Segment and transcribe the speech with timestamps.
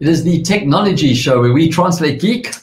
[0.00, 2.54] It is the technology show where we translate geek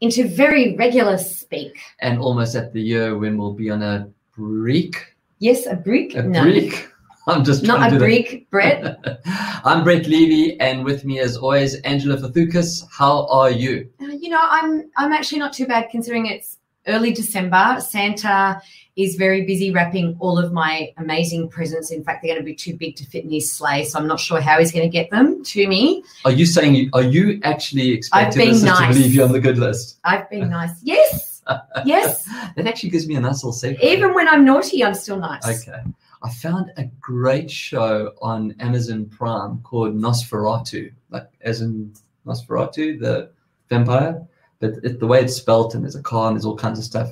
[0.00, 1.76] into very regular speak.
[1.98, 5.16] and almost at the year when we'll be on a break.
[5.40, 6.14] Yes, a brick.
[6.14, 6.88] A no, break.
[7.26, 9.20] I'm just trying not to a break, Brett.
[9.64, 12.84] I'm Brett Levy, and with me, as always, Angela Fathukas.
[12.92, 13.90] How are you?
[14.00, 16.55] Uh, you know, I'm I'm actually not too bad considering it's
[16.86, 17.78] early December.
[17.80, 18.60] Santa
[18.96, 21.90] is very busy wrapping all of my amazing presents.
[21.90, 24.06] In fact, they're going to be too big to fit in his sleigh, so I'm
[24.06, 26.02] not sure how he's going to get them to me.
[26.24, 26.90] Are you saying?
[26.94, 28.94] Are you actually expecting us to nice.
[28.96, 29.98] believe you on the good list?
[30.04, 30.82] I've been nice.
[30.82, 31.42] Yes,
[31.84, 32.24] yes.
[32.56, 33.78] That actually gives me a nice little safe.
[33.82, 35.46] Even when I'm naughty, I'm still nice.
[35.46, 35.82] Okay.
[36.22, 41.92] I found a great show on Amazon Prime called NOS4A2, like as in
[42.26, 43.30] Nosferatu, the
[43.68, 44.26] vampire,
[44.60, 46.84] but it, the way it's spelt and there's a car and there's all kinds of
[46.84, 47.10] stuff.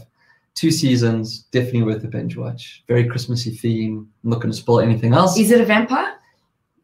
[0.55, 2.85] Two seasons, definitely worth a binge watch.
[2.87, 4.09] Very Christmassy theme.
[4.23, 5.37] I'm not going to spoil anything else.
[5.39, 6.15] Is it a vampire?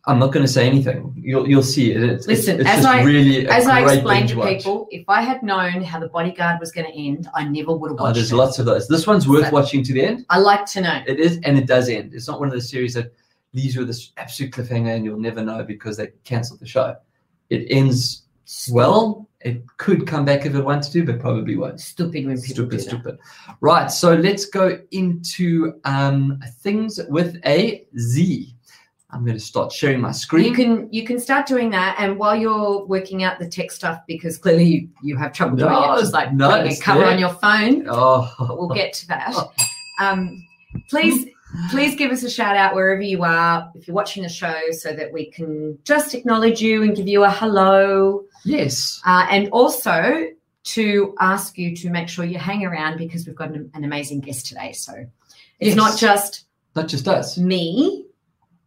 [0.07, 1.15] I'm not going to say anything.
[1.17, 2.03] You'll you'll see it.
[2.03, 5.43] It's, Listen, it's, it's as I- really As I explained to people, if I had
[5.43, 8.33] known how the bodyguard was going to end, I never would have Oh, watched there's
[8.33, 8.37] it.
[8.37, 8.89] lots of those.
[8.89, 10.27] This one's worth So- watching to the end.
[10.31, 11.03] I like to know.
[11.07, 12.15] It is, and it does end.
[12.15, 13.13] It's not one of the series that
[13.53, 16.97] leaves you with this absolute cliffhanger and you'll never know because they cancelled the show.
[17.51, 18.23] It ends
[18.73, 19.29] well.
[19.43, 21.81] It could come back if it wanted to, but probably won't.
[21.81, 22.83] Stupid when people Stupid, do that.
[22.83, 23.19] stupid.
[23.61, 28.55] Right, so let's go into um, things with a Z.
[29.13, 30.45] I'm going to start sharing my screen.
[30.45, 34.01] You can you can start doing that, and while you're working out the tech stuff,
[34.07, 36.81] because clearly you, you have trouble doing No, it, just like no, putting a it's
[36.83, 37.09] cover there.
[37.11, 37.87] on your phone.
[37.89, 39.35] oh, We'll get to that.
[40.01, 40.47] Um,
[40.89, 41.27] please
[41.71, 44.93] please give us a shout out wherever you are if you're watching the show, so
[44.95, 49.01] that we can just acknowledge you and give you a hello, yes.
[49.07, 50.27] uh, and also
[50.63, 54.21] to ask you to make sure you hang around because we've got an, an amazing
[54.21, 54.73] guest today.
[54.73, 54.93] So
[55.59, 55.77] it's Yes.
[55.77, 56.45] not just
[56.77, 58.07] Not just us me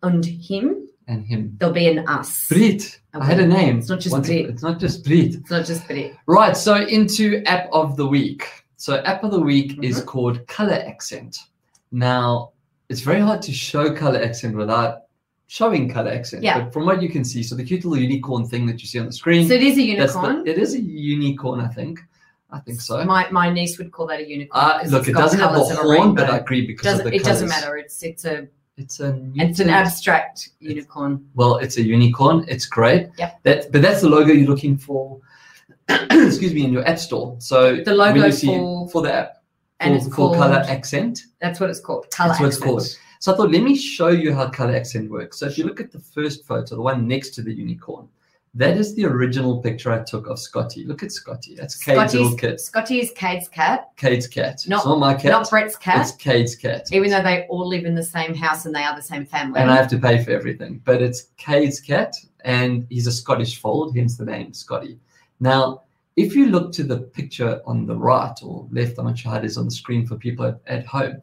[0.02, 0.88] and him.
[1.08, 1.56] and him.
[1.60, 2.48] There'll be an us.
[2.48, 3.00] Brit.
[3.14, 3.78] I had a name.
[3.80, 4.50] It's not just Once- Brit.
[4.50, 5.36] It's not just Brit.
[5.36, 6.16] It's not just Brit.
[6.28, 8.48] Right, so into app of the week.
[8.78, 10.06] So app of the week is Mhm.
[10.08, 11.38] called Color Accent.
[11.92, 12.52] Now,
[12.90, 15.04] it's very hard to show color accent without
[15.48, 16.44] showing color accent.
[16.44, 16.62] Yeah.
[16.62, 19.00] But from what you can see, so the cute little unicorn thing that you see
[19.00, 20.48] on the screen, So it is a that's the- unicorn.
[20.48, 22.00] it is a unicorn, I think.
[22.52, 23.04] I think so.
[23.06, 24.64] My my niece would call that a unicorn.
[24.64, 26.30] Uh, look, it doesn't have a horn, but.
[26.30, 27.78] I agree because doesn't, of the it doesn't matter.
[27.78, 31.26] It's it's a It's a it's an abstract unicorn.
[31.34, 32.46] Well, it's a unicorn.
[32.48, 33.10] It's great.
[33.18, 33.40] Yep.
[33.44, 35.20] That, but that's the logo you're looking for.
[35.90, 37.36] excuse me, in your app store.
[37.40, 39.34] So The logo for- for the app
[39.80, 41.20] And for, it's called color accent.
[41.42, 42.10] that's what it's called.
[42.12, 42.72] Color That's what it's accent.
[42.72, 42.98] called.
[43.24, 45.40] So I thought, let me show you how color accent works.
[45.40, 48.10] So if you look at the first photo, the one next to the unicorn,
[48.54, 50.84] that is the original picture I took of Scotty.
[50.84, 51.56] Look at Scotty.
[51.56, 52.60] That's Cade's little kid.
[52.60, 54.66] Scotty is Cade's cat, Cade's cat.
[54.68, 55.32] Not- not my cat.
[55.32, 56.02] not Brett's cat.
[56.02, 56.90] It's Cade's cat.
[56.92, 59.62] even though they all live in the same house and they are the same family.
[59.62, 60.82] and I have to pay for everything.
[60.84, 65.00] But it's Cade's cat, and he's a Scottish fold, hence the name Scotty.
[65.40, 65.84] Now,
[66.18, 69.38] if you look to the picture on the right or left, I'm not sure how
[69.38, 71.22] it is on the screen for people at, at home,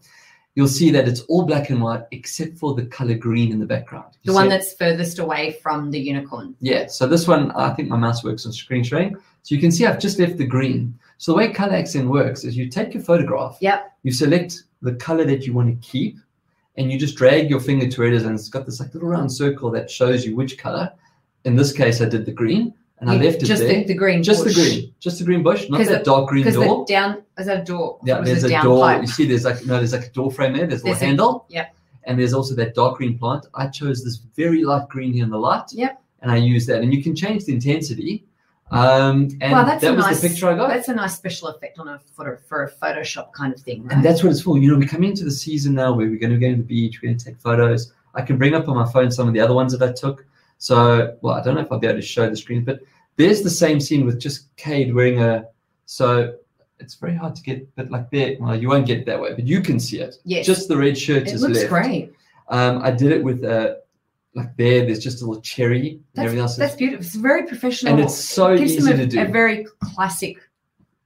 [0.60, 3.64] you'll see that it's all black and white except for the color green in the
[3.64, 4.18] background.
[4.22, 4.50] You the one it?
[4.50, 6.54] that's furthest away from the unicorn.
[6.60, 9.16] Yeah, so this one, I think my mouse works on screen sharing.
[9.42, 10.98] So you can see I've just left the green.
[11.16, 13.90] So the way color accent works is you take your photograph, Yep.
[14.02, 16.18] you select the color that you want to keep,
[16.76, 19.32] and you just drag your finger to it, and it's got this like little round
[19.32, 20.92] circle that shows you which color.
[21.46, 23.74] In this case, I did the green, and I You- left it just there.
[23.78, 24.22] the, the green.
[24.22, 26.84] just the green, just the green bush, not that dark green door.
[26.86, 27.98] the down is that a door?
[28.04, 28.80] Yeah, there's a door.
[28.84, 29.00] pipe?
[29.02, 30.66] You see, there's like no, there's like a door frame there.
[30.66, 31.46] There's a There's little a- handle.
[31.48, 31.74] yep.
[32.04, 33.46] And there's also that dark green plant.
[33.54, 35.64] I chose this very light green here in the light.
[35.72, 36.00] Yep.
[36.22, 38.24] And I use that, and you can change the intensity.
[38.70, 40.20] Um, and Wow, that's that a was nice.
[40.20, 40.68] the picture I got.
[40.68, 43.86] That's a nice special effect on a for a, for a Photoshop kind of thing.
[43.90, 44.58] And that's what it's for.
[44.58, 46.62] You know, we're coming into the season now where we're going to go to the
[46.62, 47.92] beach, we're going to take photos.
[48.14, 50.24] I can bring up on my phone some of the other ones that I took.
[50.60, 52.80] So, well, I don't know if I'll be able to show the screen, but
[53.16, 55.46] there's the same scene with just Cade wearing a.
[55.86, 56.34] So
[56.78, 59.34] it's very hard to get, but like there, well, you won't get it that way,
[59.34, 60.16] but you can see it.
[60.24, 60.44] Yes.
[60.46, 61.70] Just the red shirt it is looks left.
[61.70, 62.12] great.
[62.48, 63.80] Um, I did it with a,
[64.34, 66.56] like there, there's just a little cherry and That's, everything else.
[66.56, 67.04] that's Is, beautiful.
[67.06, 67.92] It's very professional.
[67.94, 69.22] and it's so It gives easy them a, to do.
[69.22, 70.36] a very classic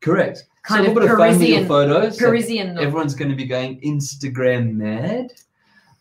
[0.00, 0.44] Correct.
[0.64, 2.18] kind so a of of Parisian photos.
[2.18, 5.32] Parisian everyone's going to be going Instagram mad.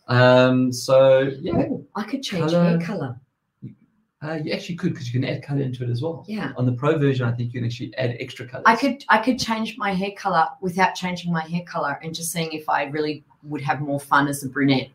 [0.08, 3.16] Um, so yeah, Ooh, I could change hair color.
[4.24, 6.24] Uh, you actually could because you can add color into it as well.
[6.26, 6.52] Yeah.
[6.56, 8.64] On the pro version, I think you can actually add extra colors.
[8.66, 12.32] I could I could change my hair color without changing my hair color and just
[12.32, 14.88] seeing if I really would have more fun as a brunette.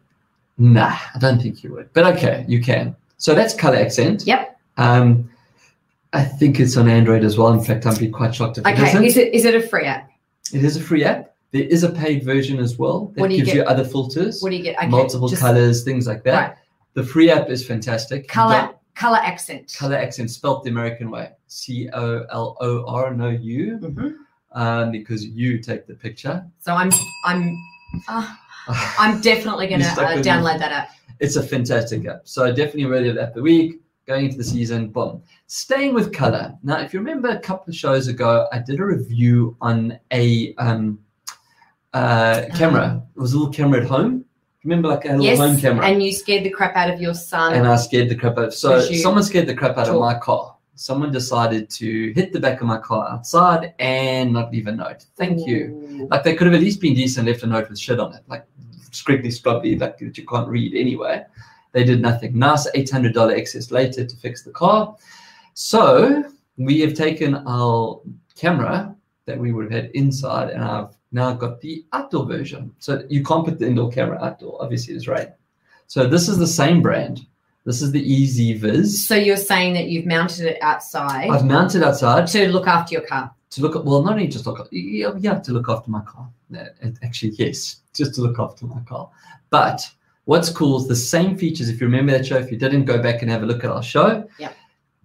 [0.57, 1.93] Nah, I don't think you would.
[1.93, 2.95] But okay, you can.
[3.17, 4.23] So that's color accent.
[4.25, 4.59] Yep.
[4.77, 5.29] Um,
[6.11, 7.53] I think it's on Android as well.
[7.53, 9.03] In fact, I'd be quite shocked if it Okay, isn't.
[9.03, 10.09] is it is it a free app?
[10.53, 11.35] It is a free app.
[11.51, 13.55] There is a paid version as well that you gives get?
[13.55, 14.77] you other filters, What do you get?
[14.77, 16.49] Okay, multiple just- colors, things like that.
[16.49, 16.57] Right.
[16.95, 18.27] The free app is fantastic.
[18.27, 19.73] Color Color accent.
[19.79, 21.31] color accent spelt the American way.
[21.47, 24.15] C O L O R, no U, Mhm.
[24.51, 26.45] um, because you take the picture.
[26.59, 26.91] So I'm
[27.25, 27.55] I'm
[28.09, 28.35] uh,
[28.99, 30.31] I'm definitely going to uh, with me.
[30.31, 30.89] download that app.
[31.21, 32.21] it's a fantastic app.
[32.25, 33.79] So definitely ready of the app of the week.
[34.05, 35.21] Going into the season, boom.
[35.47, 36.55] Staying with color.
[36.63, 40.53] Now, if you remember a couple of shows ago, I did a review on a
[40.57, 40.99] um,
[41.93, 43.03] uh, camera.
[43.15, 44.25] It was a little camera at home.
[44.69, 45.83] Remember, like a little Yes, home camera.
[45.87, 47.53] and you scared the crap out of your son.
[47.55, 48.49] and I scared the crap out.
[48.49, 48.53] Of.
[48.53, 50.55] So someone scared the crap out of my car.
[50.75, 55.05] Someone decided to hit the back of my car outside and not leave a note.
[55.17, 56.07] Thank you.
[56.11, 58.21] Like they could have at least been decent, left a note with shit on it,
[58.27, 58.45] like
[58.91, 61.25] scribbly scrubbly, like that you can't read anyway.
[61.71, 62.37] They did nothing.
[62.37, 64.95] Nice eight hundred dollar excess later to fix the car.
[65.55, 66.23] So
[66.57, 68.01] we have taken our
[68.35, 68.95] camera
[69.25, 72.71] that we would have had inside, and I've now I've got the outdoor version.
[72.79, 74.61] So you can't put the indoor camera outdoor.
[74.61, 75.29] Obviously, it's right.
[75.87, 77.25] So this is the same brand.
[77.65, 78.87] This is the EZVIZ.
[78.87, 83.01] So you're saying that you've mounted it outside I've mounted outside to look after your
[83.05, 83.31] car.
[83.51, 86.27] to look at well not only just look yeah, yeah to look after my car
[86.49, 86.69] Yeah,
[87.03, 89.09] actually yes just to look after my car
[89.49, 89.81] but
[90.25, 93.01] what's cool is the same features if you remember that show if you didn't go
[93.03, 94.55] back and have a look at our show Yep.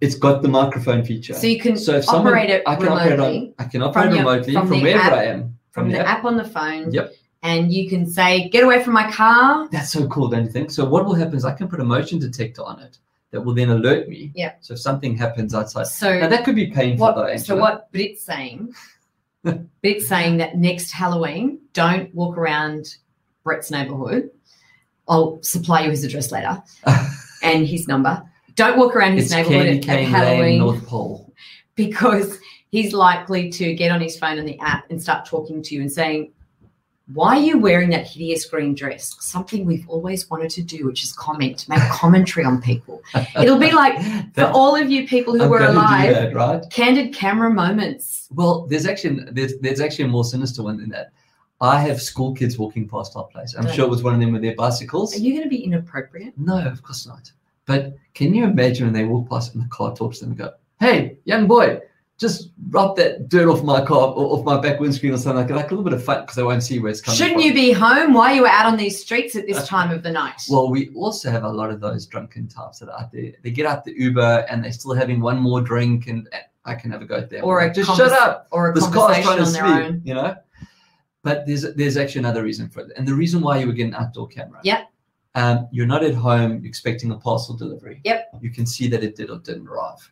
[0.01, 2.87] it's got the microphone feature So you can so if someone operate it I can
[2.87, 5.91] operate remotely on, I can operate your- remotely from from, wherever app- I am from
[5.91, 6.91] the app on the phone.
[6.91, 7.13] Yep.
[7.43, 10.71] And you can say, "Get away from my car." that's so cool don't you think
[10.71, 12.97] so what will happen is I can put a motion detector on it
[13.31, 14.53] that will then alert me Yeah.
[14.61, 17.39] so if something happens outside So now that could be painful though what?
[17.41, 17.89] So what?
[17.91, 18.73] But it's saying,
[19.43, 22.95] but it's saying that next Halloween, don't walk around
[23.43, 24.31] Brett's neighborhood.
[25.07, 26.63] I'll supply you his address later
[27.43, 28.23] and his number.
[28.55, 31.31] Don't walk around his it's neighborhood at, at Lane Halloween North Pole
[31.75, 32.39] because
[32.75, 35.81] he's likely to get on his phone on the app and start talking to you
[35.81, 36.33] and saying,
[37.13, 39.15] Why are you wearing that hideous green dress?
[39.21, 43.01] Something we've always wanted to do, which is comment, make commentary on people.
[43.39, 43.97] It'll be like
[44.33, 46.69] for all of you people who I'm were alive, that, right?
[46.69, 48.27] candid camera moments.
[48.31, 51.11] Well, there's actually there's there's actually a more sinister one than that.
[51.61, 53.55] I have school kids walking past our place.
[53.57, 55.15] I'm sure it was one of them with their bicycles.
[55.15, 56.33] Are you going to be inappropriate?
[56.37, 57.31] No, of course not.
[57.65, 60.37] But can you imagine when they walk past and the car talks to them and
[60.37, 60.51] go,
[60.81, 61.79] "Hey, young boy,
[62.17, 65.47] just rub that dirt off my car, or off my back windscreen, or something like
[65.47, 67.35] that." Like a little bit of fun because I won't see where it's coming Shouldn't
[67.37, 67.43] from.
[67.43, 68.13] you be home?
[68.13, 70.41] Why are you out on these streets at this time of the night?
[70.49, 73.33] Well, we also have a lot of those drunken types that are out there.
[73.43, 76.29] They get out the Uber and they're still having one more drink, and
[76.65, 77.43] I can have a go at them.
[77.43, 78.47] Or a just shut up.
[78.51, 80.01] or a this car's conversation trying to their own.
[80.03, 80.35] you know.
[81.23, 83.87] But there's there's actually another reason for it, and the reason why you would get
[83.87, 84.59] an outdoor camera.
[84.63, 84.89] Yep.
[85.33, 87.99] Um, you're not at home expecting a parcel delivery.
[88.05, 88.29] Yep.
[88.41, 90.11] You can see that it did or didn't arrive.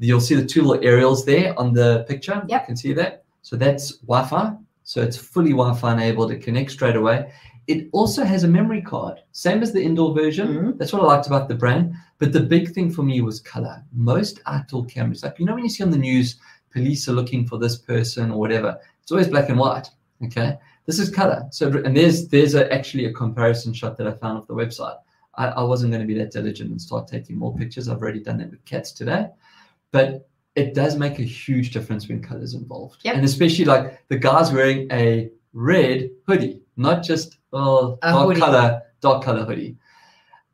[0.00, 2.42] You'll see the two little aerials there on the picture.
[2.48, 2.62] Yep.
[2.62, 3.24] You can see that.
[3.42, 4.54] So that's Wi-Fi.
[4.82, 6.32] So it's fully Wi-Fi enabled.
[6.32, 7.30] It connects straight away.
[7.66, 10.48] It also has a memory card, same as the indoor version.
[10.48, 10.78] Mhm.
[10.78, 11.94] That's what I liked about the brand.
[12.18, 13.84] But the big thing for me was color.
[13.92, 16.36] Most outdoor cameras, like you know when you see on the news,
[16.72, 19.88] police are looking for this person or whatever, it's always black and white.
[20.24, 21.46] Okay, this is color.
[21.50, 24.96] So and there's there's a, actually a comparison shot that I found off the website.
[25.36, 27.88] I, I wasn't going to be that diligent and start taking more pictures.
[27.88, 29.28] I've already done that with cats today,
[29.92, 33.00] but it does make a huge difference when colors involved.
[33.04, 33.16] Yep.
[33.16, 38.40] And especially like the guy's wearing a red hoodie, not just oh A dark hoodie.
[38.40, 39.76] color, dark color hoodie.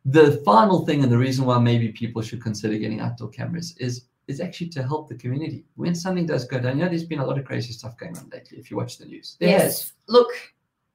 [0.05, 4.07] The final thing and the reason why maybe people should consider getting outdoor cameras is
[4.29, 5.65] is actually to help the community.
[5.77, 8.17] When something does go down, you know, there's been a lot of crazy stuff going
[8.19, 8.59] on lately.
[8.59, 9.93] If you watch the news, there yes.
[10.09, 10.31] Look,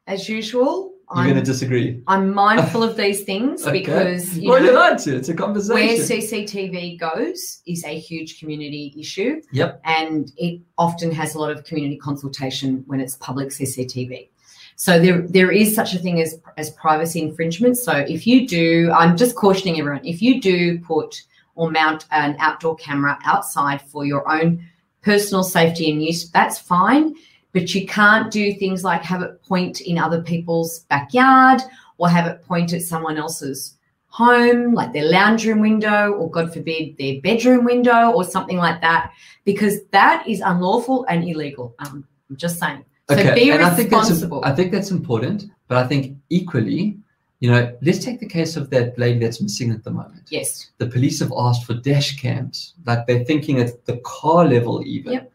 [0.08, 2.02] as usual, You're going to disagree.
[2.08, 3.80] I'm mindful of these things Okay.
[3.80, 5.16] because you well, know, you're to.
[5.16, 5.98] It's a where.
[5.98, 9.42] CCTV goes is a huge community issue.
[9.52, 9.82] Yep.
[9.84, 14.30] And it often has a lot of community consultation when it's public CCTV.
[14.76, 17.78] So there, there is such a thing as, as privacy infringement.
[17.78, 21.22] So if you do, I'm just cautioning everyone, if you do put
[21.56, 24.66] or mount an outdoor camera outside for your own
[25.04, 27.14] personal safety and use, that's fine.
[27.54, 31.62] But you can't do things like have it point in other people's backyard
[31.98, 33.78] or have it point at someone else's
[34.08, 38.82] home, like their lounge room window, or God forbid, their bedroom window, or something like
[38.82, 39.12] that,
[39.46, 41.74] because that is unlawful and illegal.
[41.80, 42.84] Um, I'm just saying.
[43.10, 43.24] Okay.
[43.24, 44.24] So be and I think that's.
[44.44, 46.98] I think that's important, but I think equally,
[47.40, 50.24] you know, let's take the case of that lady that's missing at the moment.
[50.30, 50.72] yes.
[50.78, 55.14] The police have asked for dash cams, like they're thinking at the car level even.
[55.14, 55.32] Yep.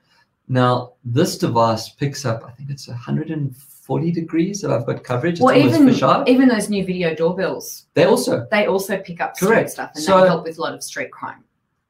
[0.48, 5.34] Now this device picks up, I think it's 140 degrees that I've got coverage.
[5.34, 5.88] It's Well, even
[6.28, 9.70] even those new video doorbells, They also they also pick up street Correct.
[9.70, 11.42] stuff and So- they help with a lot of street crime.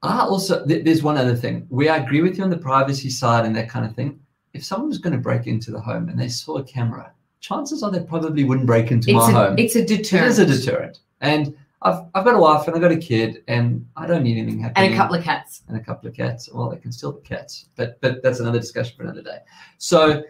[0.02, 3.10] I also th- there's one other thing We I agree with you on the privacy
[3.10, 4.20] side and that kind of thing.
[4.54, 7.10] If someone was going to break into the home and they saw a camera,
[7.40, 9.58] chances are they probably wouldn't break into It's my a, home.
[9.58, 10.28] it's a deterrent.
[10.30, 11.00] is a deterrent.
[11.20, 14.38] And I've, I've got a wife and I've got a kid and I don't need
[14.38, 14.86] anything happening.
[14.86, 15.62] And a couple of cats.
[15.68, 16.48] and a couple of cats.
[16.52, 19.38] Well, they can still the cats, but but that's another discussion for another day.
[19.78, 20.22] So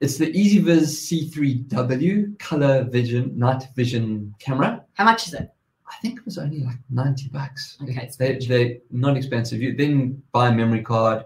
[0.00, 4.84] it's the EZVIZ C3W color vision night vision camera.
[4.94, 5.50] How much is it?
[5.90, 7.76] I think it was only like 90 bucks.
[7.82, 9.60] Okay, it's They, they're not expensive.
[9.60, 11.24] You then buy a memory card.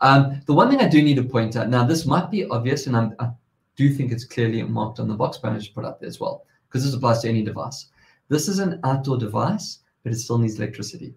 [0.00, 2.86] Um, the one thing I do need to point out now, this might be obvious,
[2.86, 3.28] and I'm, I
[3.76, 6.18] do think it's clearly marked on the box, but I just put up there as
[6.18, 7.86] well because this applies to any device.
[8.28, 11.14] This is an outdoor device, but it still needs electricity.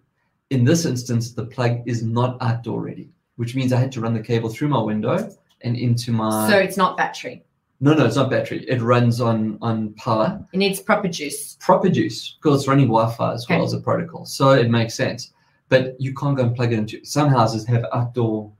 [0.50, 4.14] In this instance, the plug is not outdoor ready, which means I had to run
[4.14, 5.30] the cable through my window
[5.62, 6.48] and into my.
[6.48, 7.44] So it's not battery.
[7.80, 8.64] no, no, it's not battery.
[8.68, 11.56] It runs on on power It needs proper juice.
[11.60, 15.32] proper juice because it's running Wi-Fi as well as a protocol, so it makes sense.
[15.68, 17.04] But you can't go and plug it into.
[17.04, 18.50] Some houses have outdoor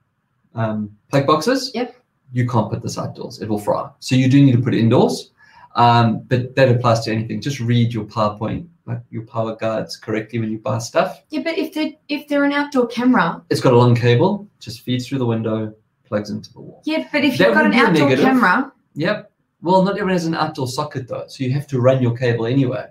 [0.55, 1.73] um, plug boxes.
[1.75, 1.97] Yep.
[2.33, 3.91] You can't put this outdoors; it will fry.
[3.99, 5.30] So you do need to put it indoors.
[5.77, 7.41] Um, but that applies to anything.
[7.41, 11.23] Just read your PowerPoint, like your power guides correctly when you buy stuff.
[11.31, 14.81] Yeah, but if they if they're an outdoor camera, It's got a long cable, just
[14.81, 15.73] feeds through the window,
[16.05, 16.83] plugs into the wall.
[16.85, 18.25] yeah, but if That you've got an outdoor negative.
[18.25, 19.31] camera, Yep.
[19.63, 22.47] Well, not everyone has an outdoor socket though, so you have to run your cable
[22.47, 22.87] anyway.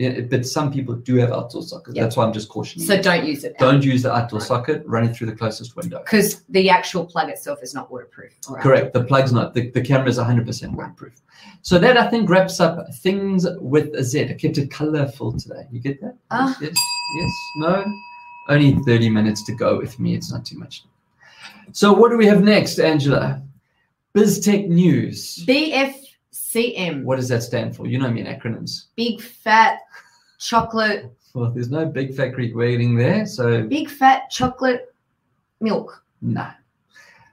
[0.00, 1.94] Yeah, but some people do have outdoor sockets.
[1.94, 2.02] Yep.
[2.02, 2.86] That's why I'm just cautioning.
[2.86, 3.02] so you.
[3.02, 3.58] don't use it.
[3.58, 4.48] Don't use the outdoor Right.
[4.48, 4.82] socket.
[4.86, 5.98] Run it through the closest window.
[5.98, 8.32] because the actual plug itself is not waterproof.
[8.62, 8.94] Correct.
[8.94, 9.52] The plug's not.
[9.52, 11.20] The, the camera is 100% waterproof.
[11.60, 14.30] So that I think wraps up things with a Z.
[14.30, 15.66] I kept it colorful today.
[15.70, 16.16] You get that?
[16.30, 16.56] Ah.
[16.62, 16.78] Yes.
[17.18, 17.30] Yes.
[17.58, 17.84] No.
[18.48, 20.14] Only 30 minutes to go with me.
[20.14, 20.84] It's not too much.
[21.72, 23.42] So what do we have next, Angela?
[24.16, 25.44] BizTech News.
[26.54, 27.86] BFCM, What does that stand for?
[27.86, 28.86] You know me in acronyms.
[28.96, 29.80] big fat
[30.38, 34.94] chocolate, Well, there's no big fat Greek waiting there, so big fat chocolate
[35.60, 36.04] milk.
[36.20, 36.48] no.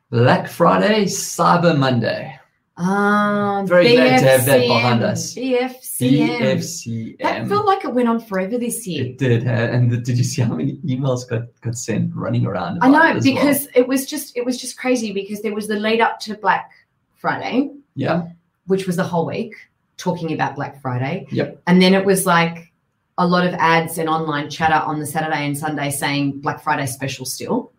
[0.09, 2.39] Black Friday, Cyber Monday.
[2.77, 5.33] Ah, Very glad to have that behind us.
[5.35, 6.39] BFCM.
[6.39, 7.17] BFCM.
[7.19, 9.07] That felt like it went on forever this year.
[9.07, 12.45] It did, uh, and the, did you see how many emails got, got sent running
[12.45, 12.77] around?
[12.81, 13.35] I know it as well?
[13.35, 16.35] because it was just it was just crazy because there was the lead up to
[16.35, 16.71] Black
[17.15, 18.27] Friday, yeah,
[18.67, 19.53] which was the whole week
[19.97, 21.25] talking about Black Friday.
[21.31, 21.61] Yep.
[21.67, 22.71] And then it was like
[23.17, 26.85] a lot of ads and online chatter on the Saturday and Sunday saying Black Friday
[26.85, 27.71] special still,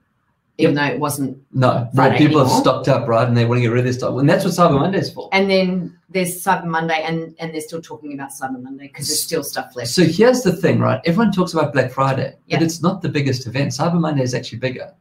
[0.59, 1.38] even though it wasn't.
[1.52, 3.92] no, Friday people have stocked up, right, and they want to get rid of their
[3.92, 5.28] stuff, and that's what Cyber Monday is for.
[5.33, 9.23] And then there's Cyber Monday and and they're still talking about Cyber Monday because there's
[9.23, 9.90] still stuff left.
[9.90, 11.00] So here's the thing, right?
[11.04, 12.57] Everyone talks about Black Friday, Yeah.
[12.59, 13.71] but it's not the biggest event.
[13.71, 14.92] Cyber Monday is actually bigger.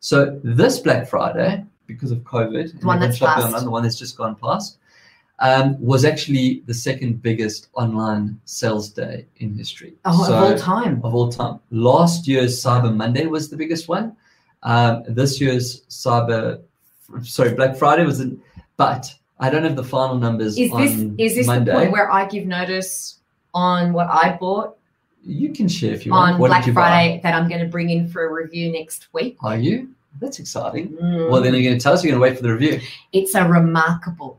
[0.00, 3.44] So this Black Friday, because of COVID, The one that's passed.
[3.46, 4.78] online, the one that's just gone past,
[5.40, 9.94] um, was actually the second biggest online sales day in history.
[10.04, 11.00] oh, So- of all time.
[11.04, 11.60] of all time.
[11.70, 14.16] Last year's Cyber Monday was the biggest one.
[14.62, 16.60] Um, this year's Cyber,
[17.22, 18.40] sorry, Black Friday was, in,
[18.76, 21.72] but I don't have the final numbers Is on this is this Monday.
[21.72, 23.18] the point where I give notice
[23.52, 24.76] on what I bought
[25.26, 26.34] you can share if you want.
[26.34, 28.70] on What Black did you Friday that I'm going to bring in for a review
[28.70, 29.36] next week?
[29.42, 29.88] Are you?
[30.20, 30.90] That's exciting.
[30.90, 31.30] Mm.
[31.30, 32.04] Well, then you're going to tell us.
[32.04, 32.80] You're going to wait for the review.
[33.12, 34.38] it's a remarkable.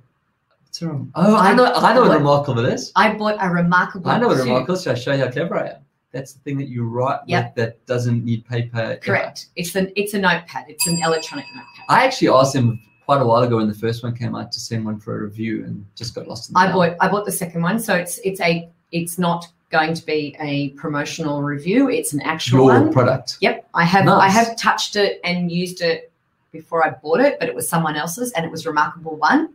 [0.76, 1.72] It's a, oh, I know.
[1.74, 2.18] I know what What?
[2.18, 2.92] remarkable is.
[2.98, 4.12] I bought a remarkable.
[4.12, 4.44] I know what suit.
[4.44, 4.84] remarkable is.
[4.84, 5.82] Should I show you how clever I am?
[6.12, 7.46] That's the thing that you write Yep.
[7.46, 8.80] with that doesn't need paper.
[8.80, 8.96] ever.
[8.98, 9.48] Correct.
[9.56, 10.66] It's an it's a notepad.
[10.68, 11.86] It's an electronic notepad.
[11.88, 14.60] I actually asked him quite a while ago when the first one came out to
[14.60, 17.24] send one for a review and just got lost in the I bought I bought
[17.26, 21.90] the second one, so it's it's a it's not going to be a promotional review.
[21.90, 22.92] It's an actual your one.
[22.92, 23.38] product.
[23.40, 26.12] Yep, I have I have touched it and used it
[26.52, 29.54] before I bought it, but it was someone else's, and it was Remarkable one.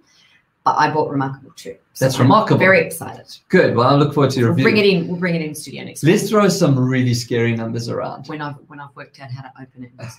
[0.64, 1.76] But I bought Remarkable two.
[1.94, 2.58] So That's I'm remarkable.
[2.58, 3.26] Very excited.
[3.48, 3.74] Good.
[3.74, 4.64] Well, I look forward to your We'll review.
[4.64, 5.08] bring it in.
[5.08, 8.26] We'll bring it in studio next Let's throw some really scary numbers around.
[8.26, 9.92] when I've when I've worked out how to open it.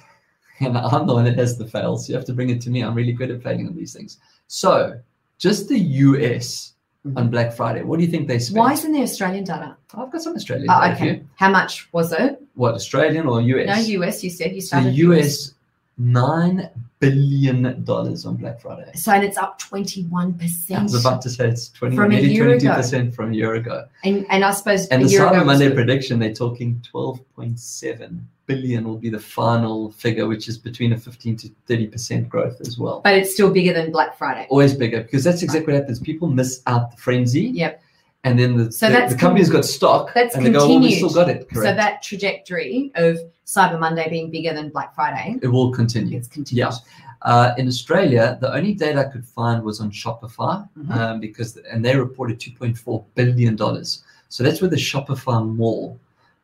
[0.64, 2.08] And I'm the one that has the fails.
[2.08, 2.84] You have to bring it to me.
[2.84, 4.20] I'm really good at failing on these things.
[4.46, 5.00] So,
[5.40, 6.74] just the US
[7.06, 7.18] mm-hmm.
[7.18, 7.82] on Black Friday.
[7.82, 8.60] What do you think they spent?
[8.60, 9.76] Why isn't there Australian data?
[9.96, 10.70] I've got some Australian.
[10.70, 11.08] Oh, data okay.
[11.08, 11.28] you.
[11.36, 12.40] How much was it?
[12.54, 13.68] What Australian or US?
[13.68, 14.24] No, US.
[14.24, 14.94] You said you started.
[14.94, 15.54] the started US
[15.98, 16.70] nine
[17.02, 18.90] billion dollars on Black Friday.
[18.96, 20.84] So and it's up twenty one I percent.
[20.84, 22.76] was about to say it's twenty, From a nearly year twenty-two ago.
[22.78, 23.86] percent from a year ago.
[24.04, 28.28] And and I suppose And the Cyber Monday the- prediction, they're talking twelve point seven
[28.46, 32.58] billion will be the final figure, which is between a fifteen to thirty percent growth
[32.62, 33.02] as well.
[33.04, 34.46] but it's still bigger than Black Friday.
[34.50, 36.00] Always bigger because that's exactly what happens.
[36.00, 37.48] People miss out the frenzy.
[37.64, 37.82] Yep.
[38.24, 40.94] And then the, So the, the company's got stock that's and they go, well, we
[40.96, 41.50] still got it.
[41.50, 41.70] Correct.
[41.70, 46.18] So that trajectory of Cyber Monday being bigger than Black Friday, it will continue.
[46.18, 46.62] it's continued.
[46.72, 46.78] Yeah.
[47.24, 50.92] Uh, in Australia, the only data I could find was on Shopify Mhm.
[50.96, 54.04] um, because, and they reported 2.4 billion dollars.
[54.30, 56.00] So that's where the Shopify mall,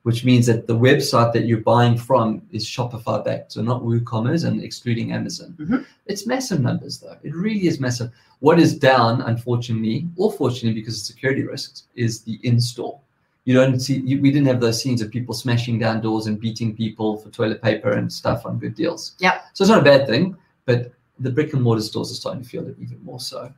[0.07, 4.45] which means that the website that you're buying from is Shopify backed, so not WooCommerce
[4.47, 5.53] and excluding Amazon.
[5.59, 5.85] Mhm.
[6.05, 7.17] It's massive numbers, though.
[7.23, 8.11] It really is massive.
[8.39, 12.97] What is down, unfortunately, or fortunately, because of security risks, is the in-store.
[13.43, 13.97] You don't see.
[13.99, 17.29] You, we didn't have those scenes of people smashing down doors and beating people for
[17.29, 19.15] toilet paper and stuff on good deals.
[19.19, 19.41] Yeah.
[19.51, 22.47] So it's not a bad thing, but the brick and mortar stores are starting to
[22.47, 23.51] feel it even more so.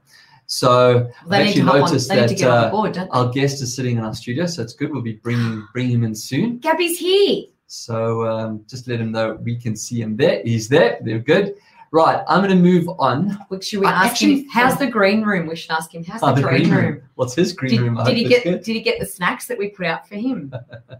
[0.51, 1.79] So They I've actually on.
[1.81, 4.91] noticed that uh, board, our guest is sitting in our studio, so it's good.
[4.91, 6.57] We'll be bringing bring him in soon.
[6.57, 7.43] Gabby's here.
[7.67, 10.41] So um, just let him know we can see him there.
[10.43, 10.97] He's there.
[11.03, 11.53] They're good.
[11.91, 13.37] Right, I'm going to move on.
[13.51, 14.49] Look, should we I ask actually- him?
[14.49, 15.47] How's the green room?
[15.47, 16.03] We should ask him.
[16.03, 17.01] How's Oh, the, green, room?
[17.13, 17.97] What's his green Did, room?
[17.99, 18.43] I did he get?
[18.43, 20.51] Did he get the snacks that we put out for him?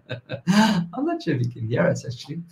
[0.47, 2.43] I'm not sure if he can hear us actually.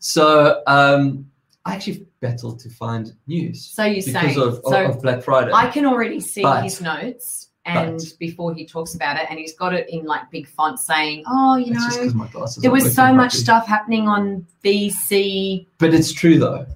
[0.00, 1.30] So um,
[1.64, 4.40] I actually battled to find news So you because say.
[4.40, 5.52] of, so of Black Friday.
[5.54, 9.38] I can already see But- his notes, and but- before he talks about it, and
[9.38, 12.26] he's got it in like big font saying, "Oh, you know, just know, 'cause my
[12.28, 16.66] glasses there was so much stuff happening on BC." But it's true though.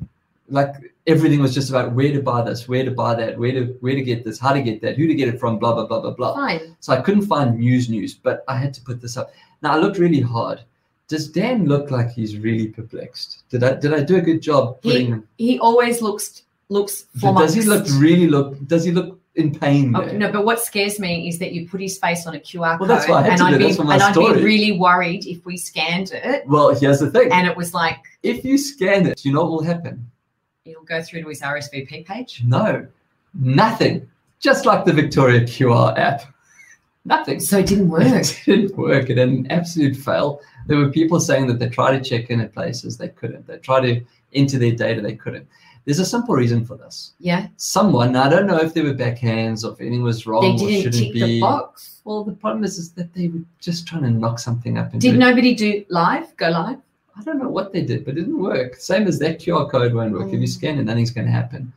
[0.49, 0.75] Like
[1.09, 3.95] everything was just about where to buy this, where to buy that, where to where
[3.97, 6.01] to get this, how to get that, who to get it from, blah blah blah
[6.01, 6.35] blah blah.
[6.35, 6.77] Fine.
[6.81, 9.33] So I couldn't find news news, but I had to put this up.
[9.63, 10.61] Now I looked really hard.
[11.09, 13.45] Does Dan look like he's really perplexed?
[13.49, 15.23] Did I did I do a good job He- putting?
[15.39, 18.59] He always looks looks does he look really look?
[18.67, 19.95] Does he look in pain?
[19.95, 22.61] Oh, no, but what scares me is that you put his face on a QR
[22.61, 25.45] Well, code, that's what I had and I'd be and I'd be really worried if
[25.45, 27.31] we scanned it Well, here's the thing.
[27.31, 30.11] and it was like if you scan it, you know what will happen?
[30.65, 32.43] it'll go through to his RSVP page.
[32.45, 32.85] No,
[33.35, 34.09] nothing.
[34.41, 36.23] Just like the Victoria QR app,
[37.07, 37.41] nothing.
[37.41, 38.05] So it didn't work.
[38.07, 39.09] It didn't work.
[39.11, 40.41] It had an absolute fail.
[40.67, 43.47] There were people saying that they tried to check in at places, they couldn't.
[43.47, 44.01] They tried to
[44.35, 45.47] enter their data, they couldn't.
[45.85, 47.13] There's a simple reason for this.
[47.21, 50.57] yeah, Someone, I don't know if they were backhands or if anything was wrong they
[50.67, 51.21] didn't shouldn't tick be.
[51.21, 52.01] the box.
[52.05, 54.91] Well, the problem is, is that they were just trying to knock something up.
[54.93, 56.37] And Did nobody do live?
[56.37, 56.79] Go live?
[57.17, 58.75] I don't know what they did, but it didn't work.
[58.75, 60.27] Same as that QR code won't work.
[60.27, 60.49] If you Mm.
[60.49, 61.73] scan it, nothing's going to happen.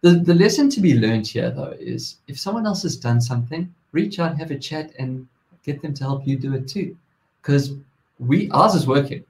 [0.00, 3.72] The, the lesson to be learned here, though, is if someone else has done something,
[3.94, 5.26] reach out, have a chat, and
[5.64, 6.94] get them to help you do it too.
[7.40, 7.72] Because
[8.18, 9.24] we ours is working,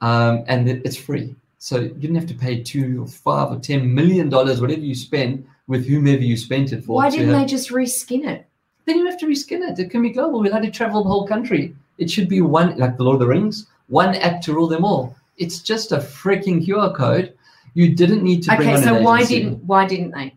[0.00, 1.36] um, and it, it's free.
[1.58, 4.94] So you didn't have to pay two or five or ten million dollars, whatever you
[4.94, 6.96] spend, with whomever you spent it for.
[6.96, 8.46] Why didn't have- they just reskin it?
[8.86, 9.78] then you have to reskin it.
[9.78, 10.40] It can be global.
[10.40, 11.74] We're allowed to travel the whole country.
[11.98, 14.84] It should be one, like the Lord of the Rings, one app to rule them
[14.84, 15.14] all.
[15.38, 17.34] It's just a freaking QR code.
[17.74, 20.34] You didn't need to bring Okay, so why didn't why didn't they?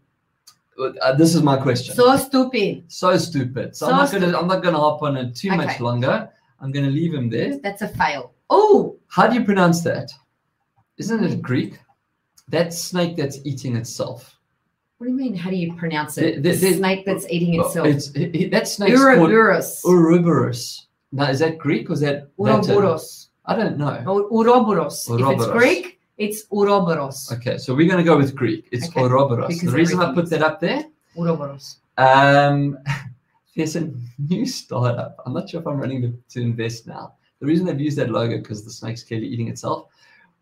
[0.79, 1.95] Uh, this is my question.
[1.95, 2.85] So, stupid.
[2.91, 3.21] So stupid.
[3.21, 3.75] stupid.
[3.75, 4.37] So, So I'm not gonna.
[4.37, 6.29] I'm not gonna hop on it too much longer.
[6.59, 7.59] I'm gonna leave him there.
[7.59, 8.33] That's a fail.
[8.49, 10.11] Oh, How do you pronounce that?
[10.97, 11.79] Isn't it Greek?
[12.49, 14.37] That snake that's eating itself.
[14.97, 15.35] what do you mean?
[15.35, 16.41] How do you pronounce it?
[16.43, 17.87] The- the- The snake that's eating itself.
[17.87, 19.81] It's it, it- that snake's called Ouroboros.
[19.85, 20.87] Ouroboros.
[21.11, 22.71] Now, is that Greek or is that Latin?
[22.71, 23.29] Ouroboros.
[23.45, 24.01] I don't know.
[24.07, 25.07] Or Ouroboros.
[25.09, 27.31] If it's Greek, it's Ouroboros.
[27.31, 28.67] Okay, so we're going to go with Greek.
[28.71, 29.47] It's Okay, Ouroboros.
[29.47, 30.83] because The reason I put that up there,
[31.17, 31.77] Ouroboros.
[31.97, 32.77] um,
[33.55, 35.17] there's a new startup.
[35.25, 37.13] I'm not sure if I'm running to, to invest now.
[37.39, 39.89] The reason they've used that logo because the snake's clearly eating itself.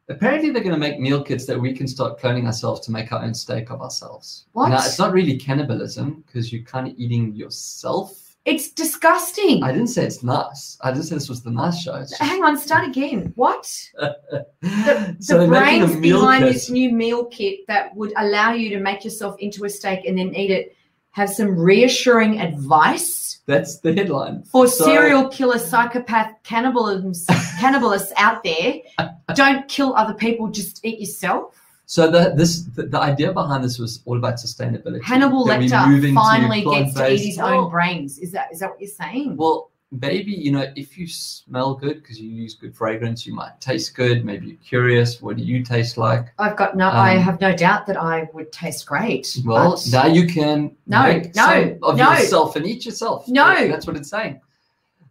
[0.09, 3.11] Apparently, they're going to make meal kits that we can start cloning ourselves to make
[3.11, 4.45] our own steak of ourselves.
[4.51, 4.69] What?
[4.69, 8.30] Now, it's not really cannibalism because you're kind of eating yourself.
[8.43, 9.63] It's disgusting.
[9.63, 10.77] I didn't say it's nice.
[10.81, 11.97] I didn't say this was the nice show.
[11.99, 13.31] Just- Hang on, start again.
[13.35, 13.71] What?
[13.93, 16.53] The, so the a brains behind kit.
[16.53, 20.17] this new meal kit that would allow you to make yourself into a steak and
[20.17, 20.75] then eat it
[21.11, 24.43] have some reassuring advice That's the headline.
[24.43, 27.25] for So- serial killer psychopath cannibalisms
[27.59, 28.75] cannibalists out there.
[29.35, 31.60] Don't kill other people, just eat yourself.
[31.91, 35.03] So the this the, the idea behind this was all about sustainability.
[35.03, 38.17] Hannibal Lecter moving to finally gets to eat plant-based- his Well, own brains.
[38.17, 39.35] Is that is that what you're saying?
[39.35, 43.59] Well, maybe you know if you smell good because you use good fragrance, you might
[43.59, 44.23] taste good.
[44.23, 45.21] Maybe you're curious.
[45.21, 46.27] What do you taste like?
[46.39, 46.87] I've got no.
[46.87, 49.37] I um, have no doubt that I would taste great.
[49.43, 52.09] Well, now you can No, make no, some of no.
[52.13, 53.27] yourself and eat yourself.
[53.27, 53.47] No.
[53.53, 54.39] That- that's what it's saying.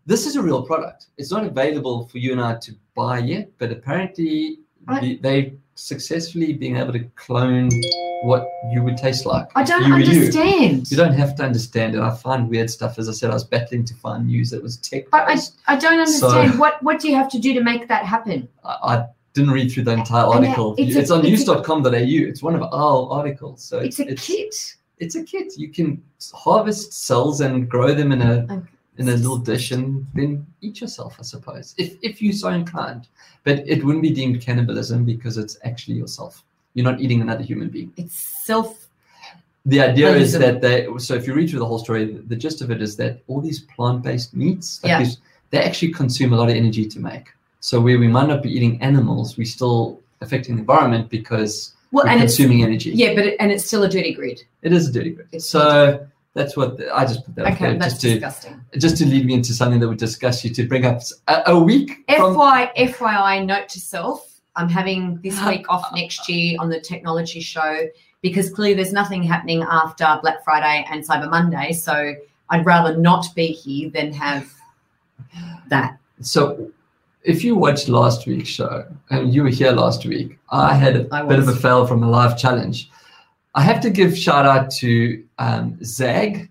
[0.06, 1.08] This is a real product.
[1.18, 6.52] It's not available for you and I to buy yet, but apparently I- they successfully
[6.52, 7.70] being able to clone
[8.22, 9.48] what you would taste like.
[9.54, 10.20] I don't were you.
[10.20, 10.90] understand.
[10.90, 12.00] You don't have to understand it.
[12.00, 12.98] I find weird stuff.
[12.98, 15.20] As I said, I was battling to find news that was tech I,
[15.66, 15.74] I.
[15.74, 16.58] I don't So- understand.
[16.60, 18.46] what what do you have to do to make that happen?
[18.64, 20.74] I, I didn't read through the entire article.
[20.76, 21.90] it's It's, a- on it's news.com.au.
[21.92, 23.62] It's one of our articles.
[23.64, 24.54] So It's a kit.
[24.98, 25.54] It's a kit.
[25.56, 26.02] You can
[26.34, 28.60] harvest cells and grow them in a Okay.
[29.00, 33.04] In a little dish and then eat yourself, I suppose, if if you so inclined.
[33.46, 36.44] But it wouldn't be deemed cannibalism because it's actually yourself.
[36.74, 37.90] You're not eating another human being.
[37.96, 38.86] It's self.
[39.66, 40.86] The idea is that they.
[40.98, 43.12] So if you read through the whole story, the, the gist of it is that
[43.28, 44.98] all these plant-based meats, like Yeah.
[45.02, 45.18] these,
[45.50, 47.26] they actually consume a lot of energy to make.
[47.60, 51.52] So where we might not be eating animals, we're still affecting the environment because
[51.92, 52.90] Well, we're and consuming energy.
[53.02, 54.38] yeah, but it, and it's still a dirty grid.
[54.62, 55.28] It is a dirty grid.
[55.32, 58.78] It's so That's what the, I just put that up Okay, there that's just to
[58.78, 61.58] just to lead me into something that would discuss you to bring up a, a
[61.58, 66.80] week from FYI, note to self, I'm having this week off next year on the
[66.80, 67.88] technology show
[68.22, 71.72] because clearly there's nothing happening after Black Friday and Cyber Monday.
[71.72, 72.14] So
[72.50, 74.52] I'd rather not be here than have
[75.68, 75.98] that.
[76.20, 76.70] So,
[77.22, 81.14] if you watched last week's show and you were here last week, I had a
[81.14, 82.90] I bit of a fail from a live challenge.
[83.60, 86.48] I have to give shout out to um, ZAGG.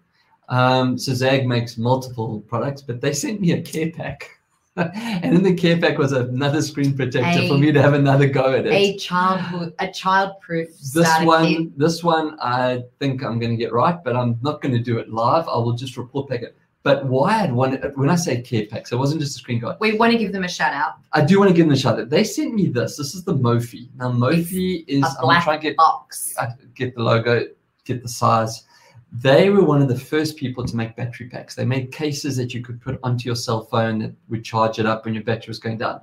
[0.47, 4.29] Um, so ZAGG makes multiple products, but they sent me a care pack.
[4.75, 8.53] and in the care pack was another screen protector for me to have another go
[8.53, 8.71] at it.
[8.71, 11.79] A childhood, a childproof this one, kit.
[11.79, 14.99] this one, I think I'm going to get right, but I'm not going to do
[14.99, 15.47] it live.
[15.47, 16.55] I will just report back it.
[16.81, 19.77] But why I'd wanted, when I say care packs, it wasn't just a screen guard.
[19.81, 20.93] We want to give them a shout out.
[21.11, 22.09] I do want to give them a shout out.
[22.09, 22.95] They sent me this.
[22.95, 23.89] This is the Mophie.
[23.97, 26.35] Now Mophie is A I'm black to get box.
[26.37, 27.47] I get the logo,
[27.83, 28.65] get the size.
[29.11, 31.55] They were one of the first people to make battery packs.
[31.55, 34.85] They made cases that you could put onto your cell phone that would charge it
[34.85, 35.99] up when your battery was going down.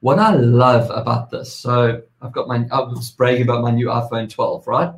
[0.00, 3.86] What I love about this, so I've got my, I was bragging about my new
[3.86, 4.92] iPhone 12, right?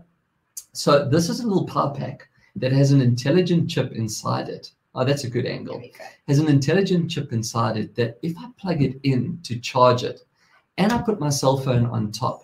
[0.72, 4.72] So this is a little power pack that has an intelligent chip inside it.
[4.98, 5.82] Oh, that's a good angle
[6.26, 10.22] has an intelligent chip inside it that if I plug it in to charge it
[10.78, 12.42] and I put my cell phone on top,